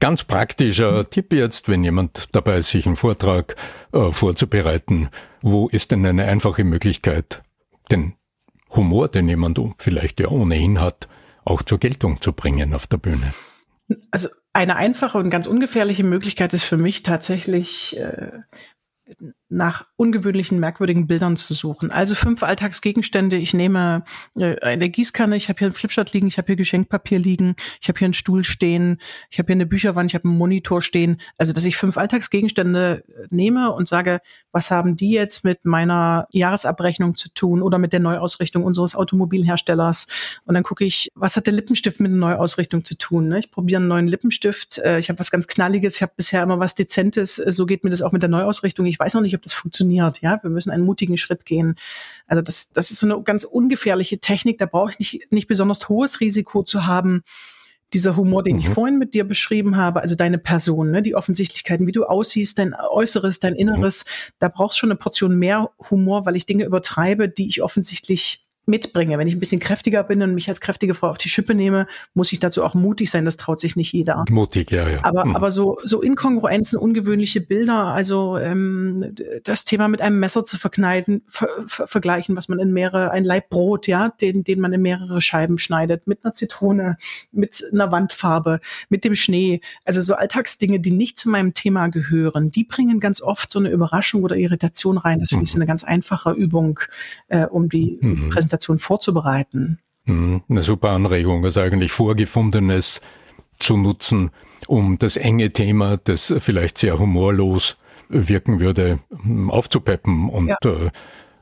ganz 0.00 0.24
praktischer 0.24 1.08
Tipp 1.08 1.32
jetzt, 1.32 1.68
wenn 1.68 1.84
jemand 1.84 2.30
dabei 2.32 2.56
ist, 2.56 2.70
sich 2.70 2.86
einen 2.86 2.96
Vortrag 2.96 3.54
äh, 3.92 4.10
vorzubereiten? 4.10 5.08
Wo 5.40 5.68
ist 5.68 5.92
denn 5.92 6.04
eine 6.04 6.24
einfache 6.24 6.64
Möglichkeit, 6.64 7.44
den 7.92 8.14
Humor, 8.74 9.08
den 9.08 9.28
jemand 9.28 9.60
vielleicht 9.78 10.20
ja 10.20 10.28
ohnehin 10.28 10.80
hat, 10.80 11.08
auch 11.44 11.62
zur 11.62 11.78
Geltung 11.78 12.20
zu 12.20 12.32
bringen 12.32 12.74
auf 12.74 12.86
der 12.86 12.98
Bühne? 12.98 13.34
Also 14.10 14.28
eine 14.52 14.76
einfache 14.76 15.18
und 15.18 15.30
ganz 15.30 15.46
ungefährliche 15.46 16.04
Möglichkeit 16.04 16.52
ist 16.54 16.64
für 16.64 16.76
mich 16.76 17.02
tatsächlich 17.02 17.96
äh, 17.98 18.40
nach 19.52 19.84
ungewöhnlichen, 19.96 20.58
merkwürdigen 20.58 21.06
Bildern 21.06 21.36
zu 21.36 21.54
suchen. 21.54 21.90
Also 21.90 22.14
fünf 22.14 22.42
Alltagsgegenstände. 22.42 23.36
Ich 23.36 23.54
nehme 23.54 24.02
äh, 24.36 24.58
eine 24.60 24.88
Gießkanne, 24.88 25.36
ich 25.36 25.48
habe 25.48 25.58
hier 25.58 25.68
ein 25.68 25.72
Flipchart 25.72 26.12
liegen, 26.12 26.26
ich 26.26 26.38
habe 26.38 26.46
hier 26.46 26.56
Geschenkpapier 26.56 27.18
liegen, 27.18 27.54
ich 27.80 27.88
habe 27.88 27.98
hier 27.98 28.06
einen 28.06 28.14
Stuhl 28.14 28.44
stehen, 28.44 28.98
ich 29.30 29.38
habe 29.38 29.48
hier 29.48 29.56
eine 29.56 29.66
Bücherwand, 29.66 30.10
ich 30.10 30.14
habe 30.14 30.28
einen 30.28 30.38
Monitor 30.38 30.82
stehen. 30.82 31.18
Also 31.36 31.52
dass 31.52 31.64
ich 31.64 31.76
fünf 31.76 31.98
Alltagsgegenstände 31.98 33.04
äh, 33.06 33.26
nehme 33.30 33.72
und 33.72 33.86
sage, 33.86 34.20
was 34.50 34.70
haben 34.70 34.96
die 34.96 35.10
jetzt 35.10 35.44
mit 35.44 35.64
meiner 35.64 36.26
Jahresabrechnung 36.30 37.14
zu 37.14 37.28
tun 37.28 37.62
oder 37.62 37.78
mit 37.78 37.92
der 37.92 38.00
Neuausrichtung 38.00 38.64
unseres 38.64 38.94
Automobilherstellers? 38.94 40.06
Und 40.44 40.54
dann 40.54 40.62
gucke 40.62 40.84
ich, 40.84 41.10
was 41.14 41.36
hat 41.36 41.46
der 41.46 41.54
Lippenstift 41.54 42.00
mit 42.00 42.10
der 42.10 42.18
Neuausrichtung 42.18 42.84
zu 42.84 42.96
tun? 42.96 43.28
Ne? 43.28 43.40
Ich 43.40 43.50
probiere 43.50 43.80
einen 43.80 43.88
neuen 43.88 44.08
Lippenstift. 44.08 44.78
Äh, 44.78 44.98
ich 44.98 45.10
habe 45.10 45.18
was 45.18 45.30
ganz 45.30 45.46
Knalliges, 45.46 45.96
ich 45.96 46.02
habe 46.02 46.12
bisher 46.16 46.42
immer 46.42 46.58
was 46.58 46.74
Dezentes. 46.74 47.36
So 47.36 47.66
geht 47.66 47.84
mir 47.84 47.90
das 47.90 48.00
auch 48.00 48.12
mit 48.12 48.22
der 48.22 48.30
Neuausrichtung. 48.30 48.86
Ich 48.86 48.98
weiß 48.98 49.14
noch 49.14 49.20
nicht, 49.20 49.34
ob 49.34 49.41
das 49.44 49.52
funktioniert. 49.52 50.20
Ja, 50.20 50.42
wir 50.42 50.50
müssen 50.50 50.70
einen 50.70 50.84
mutigen 50.84 51.16
Schritt 51.16 51.44
gehen. 51.44 51.74
Also 52.26 52.42
das, 52.42 52.70
das 52.72 52.90
ist 52.90 53.00
so 53.00 53.06
eine 53.06 53.22
ganz 53.22 53.44
ungefährliche 53.44 54.18
Technik. 54.18 54.58
Da 54.58 54.66
brauche 54.66 54.92
ich 54.92 54.98
nicht, 54.98 55.32
nicht 55.32 55.48
besonders 55.48 55.88
hohes 55.88 56.20
Risiko 56.20 56.62
zu 56.62 56.86
haben. 56.86 57.22
Dieser 57.92 58.16
Humor, 58.16 58.42
den 58.42 58.56
mhm. 58.56 58.62
ich 58.62 58.68
vorhin 58.70 58.98
mit 58.98 59.12
dir 59.12 59.24
beschrieben 59.24 59.76
habe, 59.76 60.00
also 60.00 60.14
deine 60.14 60.38
Person, 60.38 60.90
ne, 60.90 61.02
die 61.02 61.14
Offensichtlichkeiten, 61.14 61.86
wie 61.86 61.92
du 61.92 62.04
aussiehst, 62.04 62.58
dein 62.58 62.74
Äußeres, 62.74 63.38
dein 63.38 63.54
Inneres, 63.54 64.04
mhm. 64.06 64.32
da 64.38 64.48
brauchst 64.48 64.78
schon 64.78 64.90
eine 64.90 64.96
Portion 64.96 65.38
mehr 65.38 65.70
Humor, 65.90 66.24
weil 66.24 66.36
ich 66.36 66.46
Dinge 66.46 66.64
übertreibe, 66.64 67.28
die 67.28 67.48
ich 67.48 67.62
offensichtlich 67.62 68.46
mitbringe. 68.66 69.18
Wenn 69.18 69.26
ich 69.26 69.34
ein 69.34 69.40
bisschen 69.40 69.60
kräftiger 69.60 70.04
bin 70.04 70.22
und 70.22 70.34
mich 70.34 70.48
als 70.48 70.60
kräftige 70.60 70.94
Frau 70.94 71.08
auf 71.08 71.18
die 71.18 71.28
Schippe 71.28 71.54
nehme, 71.54 71.86
muss 72.14 72.32
ich 72.32 72.38
dazu 72.38 72.62
auch 72.62 72.74
mutig 72.74 73.10
sein. 73.10 73.24
Das 73.24 73.36
traut 73.36 73.60
sich 73.60 73.74
nicht 73.74 73.92
jeder. 73.92 74.24
Mutig, 74.30 74.70
ja, 74.70 74.88
ja. 74.88 75.00
Aber, 75.02 75.24
mhm. 75.24 75.36
aber 75.36 75.50
so, 75.50 75.78
so 75.82 76.00
Inkongruenzen, 76.00 76.78
ungewöhnliche 76.78 77.40
Bilder, 77.40 77.86
also 77.86 78.38
ähm, 78.38 79.14
das 79.42 79.64
Thema 79.64 79.88
mit 79.88 80.00
einem 80.00 80.20
Messer 80.20 80.44
zu 80.44 80.58
verkneiden, 80.58 81.22
ver, 81.26 81.48
ver, 81.66 81.88
vergleichen, 81.88 82.36
was 82.36 82.48
man 82.48 82.60
in 82.60 82.72
mehrere, 82.72 83.10
ein 83.10 83.24
Laib 83.24 83.50
Brot, 83.50 83.88
ja, 83.88 84.10
den, 84.20 84.44
den 84.44 84.60
man 84.60 84.72
in 84.72 84.82
mehrere 84.82 85.20
Scheiben 85.20 85.58
schneidet, 85.58 86.06
mit 86.06 86.24
einer 86.24 86.32
Zitrone, 86.32 86.96
mit 87.32 87.64
einer 87.72 87.90
Wandfarbe, 87.90 88.60
mit 88.88 89.02
dem 89.02 89.16
Schnee. 89.16 89.60
Also 89.84 90.00
so 90.00 90.14
Alltagsdinge, 90.14 90.78
die 90.78 90.92
nicht 90.92 91.18
zu 91.18 91.28
meinem 91.28 91.52
Thema 91.52 91.88
gehören, 91.88 92.52
die 92.52 92.64
bringen 92.64 93.00
ganz 93.00 93.20
oft 93.20 93.50
so 93.50 93.58
eine 93.58 93.70
Überraschung 93.70 94.22
oder 94.22 94.36
Irritation 94.36 94.98
rein. 94.98 95.18
Das 95.18 95.30
finde 95.30 95.40
mhm. 95.40 95.44
ich 95.46 95.52
so 95.52 95.58
eine 95.58 95.66
ganz 95.66 95.82
einfache 95.82 96.30
Übung, 96.30 96.78
äh, 97.26 97.44
um 97.46 97.68
die 97.68 97.98
mhm. 98.00 98.30
Präsentation 98.30 98.51
Präsentation 98.52 98.78
vorzubereiten. 98.78 99.78
Mhm, 100.04 100.42
eine 100.48 100.62
super 100.62 100.90
Anregung, 100.90 101.44
also 101.44 101.60
eigentlich 101.60 101.92
Vorgefundenes 101.92 103.00
zu 103.58 103.76
nutzen, 103.76 104.30
um 104.66 104.98
das 104.98 105.16
enge 105.16 105.52
Thema, 105.52 105.96
das 105.96 106.34
vielleicht 106.38 106.78
sehr 106.78 106.98
humorlos 106.98 107.76
wirken 108.08 108.60
würde, 108.60 108.98
aufzupeppen 109.48 110.28
und 110.28 110.48
ja. 110.48 110.56
äh, 110.66 110.90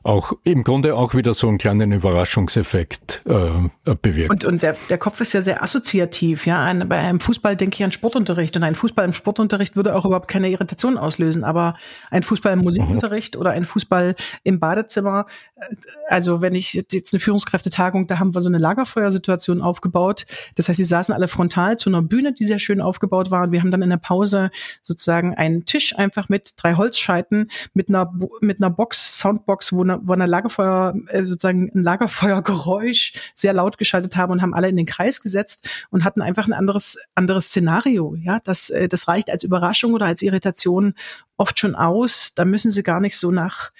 auch 0.03 0.33
im 0.43 0.63
Grunde 0.63 0.95
auch 0.95 1.13
wieder 1.13 1.33
so 1.33 1.47
einen 1.47 1.57
kleinen 1.57 1.91
Überraschungseffekt 1.91 3.23
äh, 3.25 3.93
bewirkt. 4.01 4.31
Und, 4.31 4.45
und 4.45 4.63
der, 4.63 4.75
der 4.89 4.97
Kopf 4.97 5.21
ist 5.21 5.33
ja 5.33 5.41
sehr 5.41 5.61
assoziativ. 5.63 6.45
Ja, 6.45 6.63
ein, 6.63 6.87
bei 6.89 6.97
einem 6.97 7.19
Fußball 7.19 7.55
denke 7.55 7.75
ich 7.75 7.83
an 7.83 7.91
Sportunterricht 7.91 8.55
und 8.55 8.63
ein 8.63 8.75
Fußball 8.75 9.05
im 9.05 9.13
Sportunterricht 9.13 9.75
würde 9.75 9.95
auch 9.95 10.05
überhaupt 10.05 10.27
keine 10.27 10.49
Irritation 10.49 10.97
auslösen. 10.97 11.43
Aber 11.43 11.75
ein 12.09 12.23
Fußball 12.23 12.53
im 12.53 12.59
Musikunterricht 12.59 13.35
mhm. 13.35 13.41
oder 13.41 13.51
ein 13.51 13.63
Fußball 13.63 14.15
im 14.43 14.59
Badezimmer, 14.59 15.25
äh, 15.55 15.75
also 16.09 16.41
wenn 16.41 16.55
ich 16.55 16.73
jetzt 16.73 17.13
eine 17.13 17.19
Führungskräftetagung, 17.19 18.07
da 18.07 18.19
haben 18.19 18.33
wir 18.33 18.41
so 18.41 18.49
eine 18.49 18.57
Lagerfeuersituation 18.57 19.61
aufgebaut. 19.61 20.25
Das 20.55 20.67
heißt, 20.67 20.77
sie 20.77 20.83
saßen 20.83 21.13
alle 21.13 21.27
frontal 21.27 21.77
zu 21.77 21.89
einer 21.89 22.01
Bühne, 22.01 22.33
die 22.33 22.45
sehr 22.45 22.59
schön 22.59 22.81
aufgebaut 22.81 23.31
war. 23.31 23.43
Und 23.43 23.51
wir 23.51 23.61
haben 23.61 23.71
dann 23.71 23.81
in 23.81 23.89
der 23.89 23.97
Pause 23.97 24.51
sozusagen 24.81 25.35
einen 25.35 25.65
Tisch 25.65 25.97
einfach 25.97 26.29
mit 26.29 26.53
drei 26.57 26.75
Holzscheiten 26.75 27.49
mit 27.73 27.89
einer 27.89 28.11
mit 28.41 28.59
einer 28.59 28.69
Box, 28.69 29.19
Soundbox, 29.19 29.73
wo 29.73 29.83
eine, 29.83 29.90
wo 30.01 30.13
eine 30.13 30.25
Lagerfeuer, 30.25 30.95
äh, 31.07 31.23
sozusagen 31.23 31.71
ein 31.73 31.83
Lagerfeuergeräusch 31.83 33.13
sehr 33.33 33.53
laut 33.53 33.77
geschaltet 33.77 34.15
haben 34.15 34.31
und 34.31 34.41
haben 34.41 34.53
alle 34.53 34.69
in 34.69 34.75
den 34.75 34.85
Kreis 34.85 35.21
gesetzt 35.21 35.87
und 35.89 36.03
hatten 36.03 36.21
einfach 36.21 36.47
ein 36.47 36.53
anderes, 36.53 36.97
anderes 37.15 37.47
Szenario. 37.47 38.15
Ja, 38.15 38.39
das, 38.43 38.69
äh, 38.69 38.87
das 38.87 39.07
reicht 39.07 39.29
als 39.29 39.43
Überraschung 39.43 39.93
oder 39.93 40.05
als 40.05 40.21
Irritation 40.21 40.93
oft 41.37 41.59
schon 41.59 41.75
aus. 41.75 42.33
Da 42.35 42.45
müssen 42.45 42.71
sie 42.71 42.83
gar 42.83 42.99
nicht 42.99 43.17
so 43.17 43.31
nach 43.31 43.71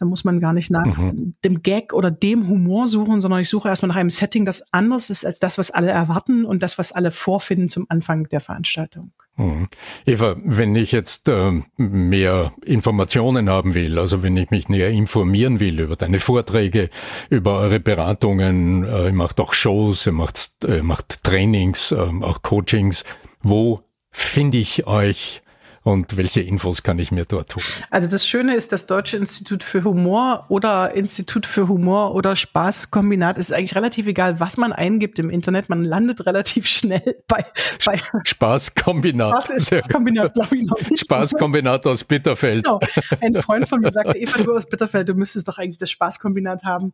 da 0.00 0.06
muss 0.06 0.24
man 0.24 0.40
gar 0.40 0.54
nicht 0.54 0.70
nach 0.70 0.96
mhm. 0.96 1.34
dem 1.44 1.62
Gag 1.62 1.92
oder 1.92 2.10
dem 2.10 2.48
Humor 2.48 2.86
suchen, 2.86 3.20
sondern 3.20 3.40
ich 3.40 3.50
suche 3.50 3.68
erstmal 3.68 3.90
nach 3.90 3.96
einem 3.96 4.08
Setting, 4.08 4.46
das 4.46 4.64
anders 4.72 5.10
ist 5.10 5.26
als 5.26 5.38
das, 5.40 5.58
was 5.58 5.70
alle 5.70 5.90
erwarten 5.90 6.46
und 6.46 6.62
das, 6.62 6.78
was 6.78 6.90
alle 6.90 7.10
vorfinden 7.10 7.68
zum 7.68 7.84
Anfang 7.90 8.26
der 8.30 8.40
Veranstaltung. 8.40 9.12
Mhm. 9.36 9.68
Eva, 10.06 10.36
wenn 10.42 10.74
ich 10.74 10.92
jetzt 10.92 11.28
äh, 11.28 11.62
mehr 11.76 12.52
Informationen 12.64 13.50
haben 13.50 13.74
will, 13.74 13.98
also 13.98 14.22
wenn 14.22 14.38
ich 14.38 14.50
mich 14.50 14.70
näher 14.70 14.88
informieren 14.88 15.60
will 15.60 15.80
über 15.80 15.96
deine 15.96 16.18
Vorträge, 16.18 16.88
über 17.28 17.58
eure 17.58 17.78
Beratungen, 17.78 18.84
äh, 18.84 19.06
ihr 19.08 19.12
macht 19.12 19.38
auch 19.38 19.52
Shows, 19.52 20.06
ihr 20.06 20.12
macht, 20.12 20.64
äh, 20.64 20.80
macht 20.80 21.22
Trainings, 21.24 21.92
äh, 21.92 21.96
auch 22.22 22.40
Coachings, 22.40 23.04
wo 23.42 23.82
finde 24.10 24.56
ich 24.56 24.86
euch? 24.86 25.42
Und 25.82 26.18
welche 26.18 26.42
Infos 26.42 26.82
kann 26.82 26.98
ich 26.98 27.10
mir 27.10 27.24
dort 27.24 27.56
holen? 27.56 27.64
Also 27.90 28.08
das 28.08 28.26
Schöne 28.26 28.54
ist, 28.54 28.70
das 28.72 28.84
Deutsche 28.84 29.16
Institut 29.16 29.64
für 29.64 29.82
Humor 29.82 30.44
oder 30.48 30.94
Institut 30.94 31.46
für 31.46 31.68
Humor 31.68 32.14
oder 32.14 32.36
Spaßkombinat 32.36 33.38
ist 33.38 33.52
eigentlich 33.52 33.74
relativ 33.74 34.06
egal, 34.06 34.40
was 34.40 34.58
man 34.58 34.72
eingibt 34.74 35.18
im 35.18 35.30
Internet. 35.30 35.70
Man 35.70 35.82
landet 35.82 36.26
relativ 36.26 36.66
schnell 36.66 37.02
bei, 37.28 37.46
bei 37.86 37.98
Spaßkombinat. 38.24 39.50
Spaßkombinat, 39.58 40.34
glaube 40.34 40.56
ich 40.56 40.62
noch 40.64 40.90
nicht. 40.90 41.00
Spaßkombinat 41.00 41.86
aus 41.86 42.04
Bitterfeld. 42.04 42.64
Genau. 42.64 42.80
Ein 43.20 43.34
Freund 43.42 43.68
von 43.68 43.80
mir 43.80 43.90
sagte, 43.92 44.18
Eva, 44.18 44.42
du 44.42 44.54
aus 44.54 44.68
Bitterfeld, 44.68 45.08
du 45.08 45.14
müsstest 45.14 45.48
doch 45.48 45.56
eigentlich 45.56 45.78
das 45.78 45.90
Spaßkombinat 45.90 46.62
haben. 46.64 46.92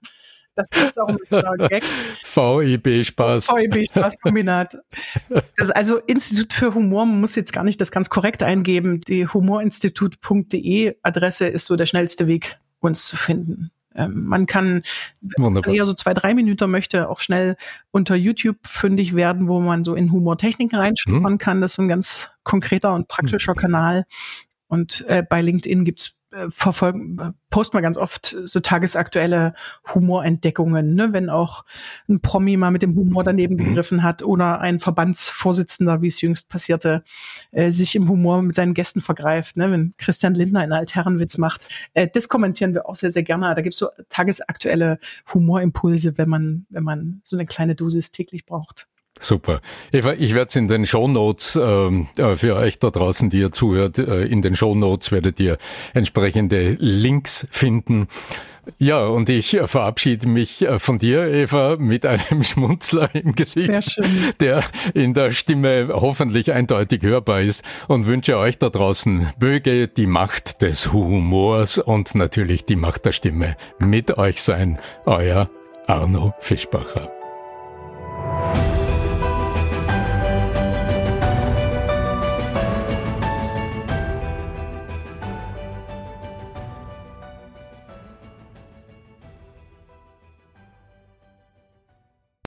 Das 0.57 0.69
ist 0.71 0.99
auch 0.99 1.09
ein 1.09 1.69
Gag. 1.69 1.85
VEB 2.25 3.05
Spaß. 3.05 3.49
VEB 3.49 3.85
Spaßkombinat. 3.90 4.79
Das 5.57 5.71
also 5.71 5.99
Institut 5.99 6.53
für 6.55 6.75
Humor, 6.75 7.05
man 7.05 7.21
muss 7.21 7.37
jetzt 7.37 7.53
gar 7.53 7.62
nicht 7.62 7.81
das 7.81 7.92
ganz 7.92 8.09
korrekt 8.09 8.42
eingeben. 8.42 9.03
Die 9.03 9.27
humorinstitut.de 9.27 10.97
Adresse 11.03 11.47
ist 11.47 11.66
so 11.66 11.77
der 11.77 11.87
schnellste 11.87 12.27
Weg, 12.27 12.59
uns 12.81 13.07
zu 13.07 13.16
finden. 13.16 13.71
Ähm, 13.95 14.25
man 14.27 14.47
kann, 14.47 14.83
wenn 15.21 15.53
man 15.53 15.62
eher 15.64 15.87
so 15.87 15.95
zwei, 15.95 16.14
drei 16.14 16.35
Minuten 16.35 16.71
möchte, 16.71 17.09
auch 17.09 17.21
schnell 17.21 17.57
unter 17.90 18.14
YouTube 18.14 18.59
fündig 18.66 19.14
werden, 19.14 19.49
wo 19.49 19.61
man 19.61 19.85
so 19.85 19.95
in 19.95 20.12
Humortechniken 20.12 20.79
reinschnuppern 20.79 21.33
hm. 21.33 21.38
kann. 21.38 21.61
Das 21.61 21.73
ist 21.73 21.79
ein 21.79 21.88
ganz 21.88 22.31
konkreter 22.45 22.95
und 22.95 23.09
praktischer 23.09 23.55
hm. 23.55 23.61
Kanal. 23.61 24.05
Und 24.69 25.05
äh, 25.09 25.23
bei 25.23 25.42
LinkedIn 25.42 25.85
gibt's 25.85 26.09
äh, 26.09 26.15
verfolgen, 26.49 27.35
posten 27.51 27.77
wir 27.77 27.83
ganz 27.83 27.96
oft 27.96 28.37
so 28.44 28.61
tagesaktuelle 28.61 29.55
Humorentdeckungen, 29.94 30.94
ne? 30.94 31.12
wenn 31.12 31.31
auch 31.31 31.64
ein 32.09 32.20
Promi 32.20 32.57
mal 32.57 32.70
mit 32.70 32.83
dem 32.83 32.94
Humor 32.94 33.25
daneben 33.25 33.55
mhm. 33.55 33.64
gegriffen 33.64 34.03
hat 34.03 34.22
oder 34.22 34.61
ein 34.61 34.81
Verbandsvorsitzender, 34.81 36.03
wie 36.03 36.09
es 36.09 36.20
jüngst 36.20 36.49
passierte, 36.49 37.03
äh, 37.53 37.70
sich 37.70 37.94
im 37.96 38.09
Humor 38.09 38.42
mit 38.42 38.55
seinen 38.55 38.75
Gästen 38.75 39.01
vergreift, 39.01 39.57
ne? 39.57 39.70
wenn 39.70 39.94
Christian 39.99 40.35
Lindner 40.35 40.61
einen 40.61 40.72
Altherrenwitz 40.72 41.38
macht. 41.38 41.66
Äh, 41.94 42.09
das 42.12 42.29
kommentieren 42.29 42.75
wir 42.75 42.88
auch 42.88 42.96
sehr, 42.96 43.11
sehr 43.11 43.22
gerne. 43.22 43.55
Da 43.55 43.62
gibt 43.62 43.75
es 43.75 43.79
so 43.79 43.88
tagesaktuelle 44.09 44.99
Humorimpulse, 45.33 46.18
wenn 46.18 46.29
man, 46.29 46.66
wenn 46.70 46.85
man 46.85 47.20
so 47.22 47.37
eine 47.37 47.46
kleine 47.46 47.75
Dosis 47.75 48.11
täglich 48.11 48.46
braucht. 48.46 48.87
Super. 49.18 49.61
Eva, 49.92 50.12
ich 50.12 50.35
werde 50.35 50.48
es 50.48 50.57
in 50.57 50.68
den 50.68 50.85
Show 50.85 51.09
Notes 51.09 51.59
ähm, 51.61 52.09
äh, 52.16 52.37
für 52.37 52.57
euch 52.57 52.79
da 52.79 52.90
draußen, 52.90 53.31
die 53.31 53.38
ihr 53.38 53.52
zuhört, 53.52 53.98
äh, 53.98 54.24
in 54.24 54.42
den 54.42 54.55
Show 54.55 54.74
Notes 54.74 55.11
werdet 55.11 55.40
ihr 55.40 55.57
entsprechende 55.94 56.76
Links 56.79 57.46
finden. 57.50 58.09
Ja, 58.79 59.07
und 59.07 59.29
ich 59.29 59.59
verabschiede 59.64 60.29
mich 60.29 60.62
äh, 60.62 60.79
von 60.79 60.98
dir, 60.98 61.29
Eva, 61.29 61.76
mit 61.79 62.05
einem 62.05 62.42
Schmunzler 62.42 63.14
im 63.14 63.35
Gesicht, 63.35 64.00
der 64.40 64.62
in 64.92 65.14
der 65.14 65.31
Stimme 65.31 65.88
hoffentlich 65.92 66.52
eindeutig 66.52 67.02
hörbar 67.02 67.40
ist 67.40 67.64
und 67.88 68.07
wünsche 68.07 68.37
euch 68.37 68.59
da 68.59 68.68
draußen, 68.68 69.33
möge 69.40 69.88
die 69.88 70.07
Macht 70.07 70.62
des 70.62 70.92
Humors 70.92 71.79
und 71.79 72.14
natürlich 72.14 72.64
die 72.64 72.76
Macht 72.76 73.07
der 73.07 73.12
Stimme 73.12 73.57
mit 73.79 74.18
euch 74.18 74.42
sein. 74.42 74.79
Euer 75.07 75.48
Arno 75.87 76.35
Fischbacher. 76.40 77.15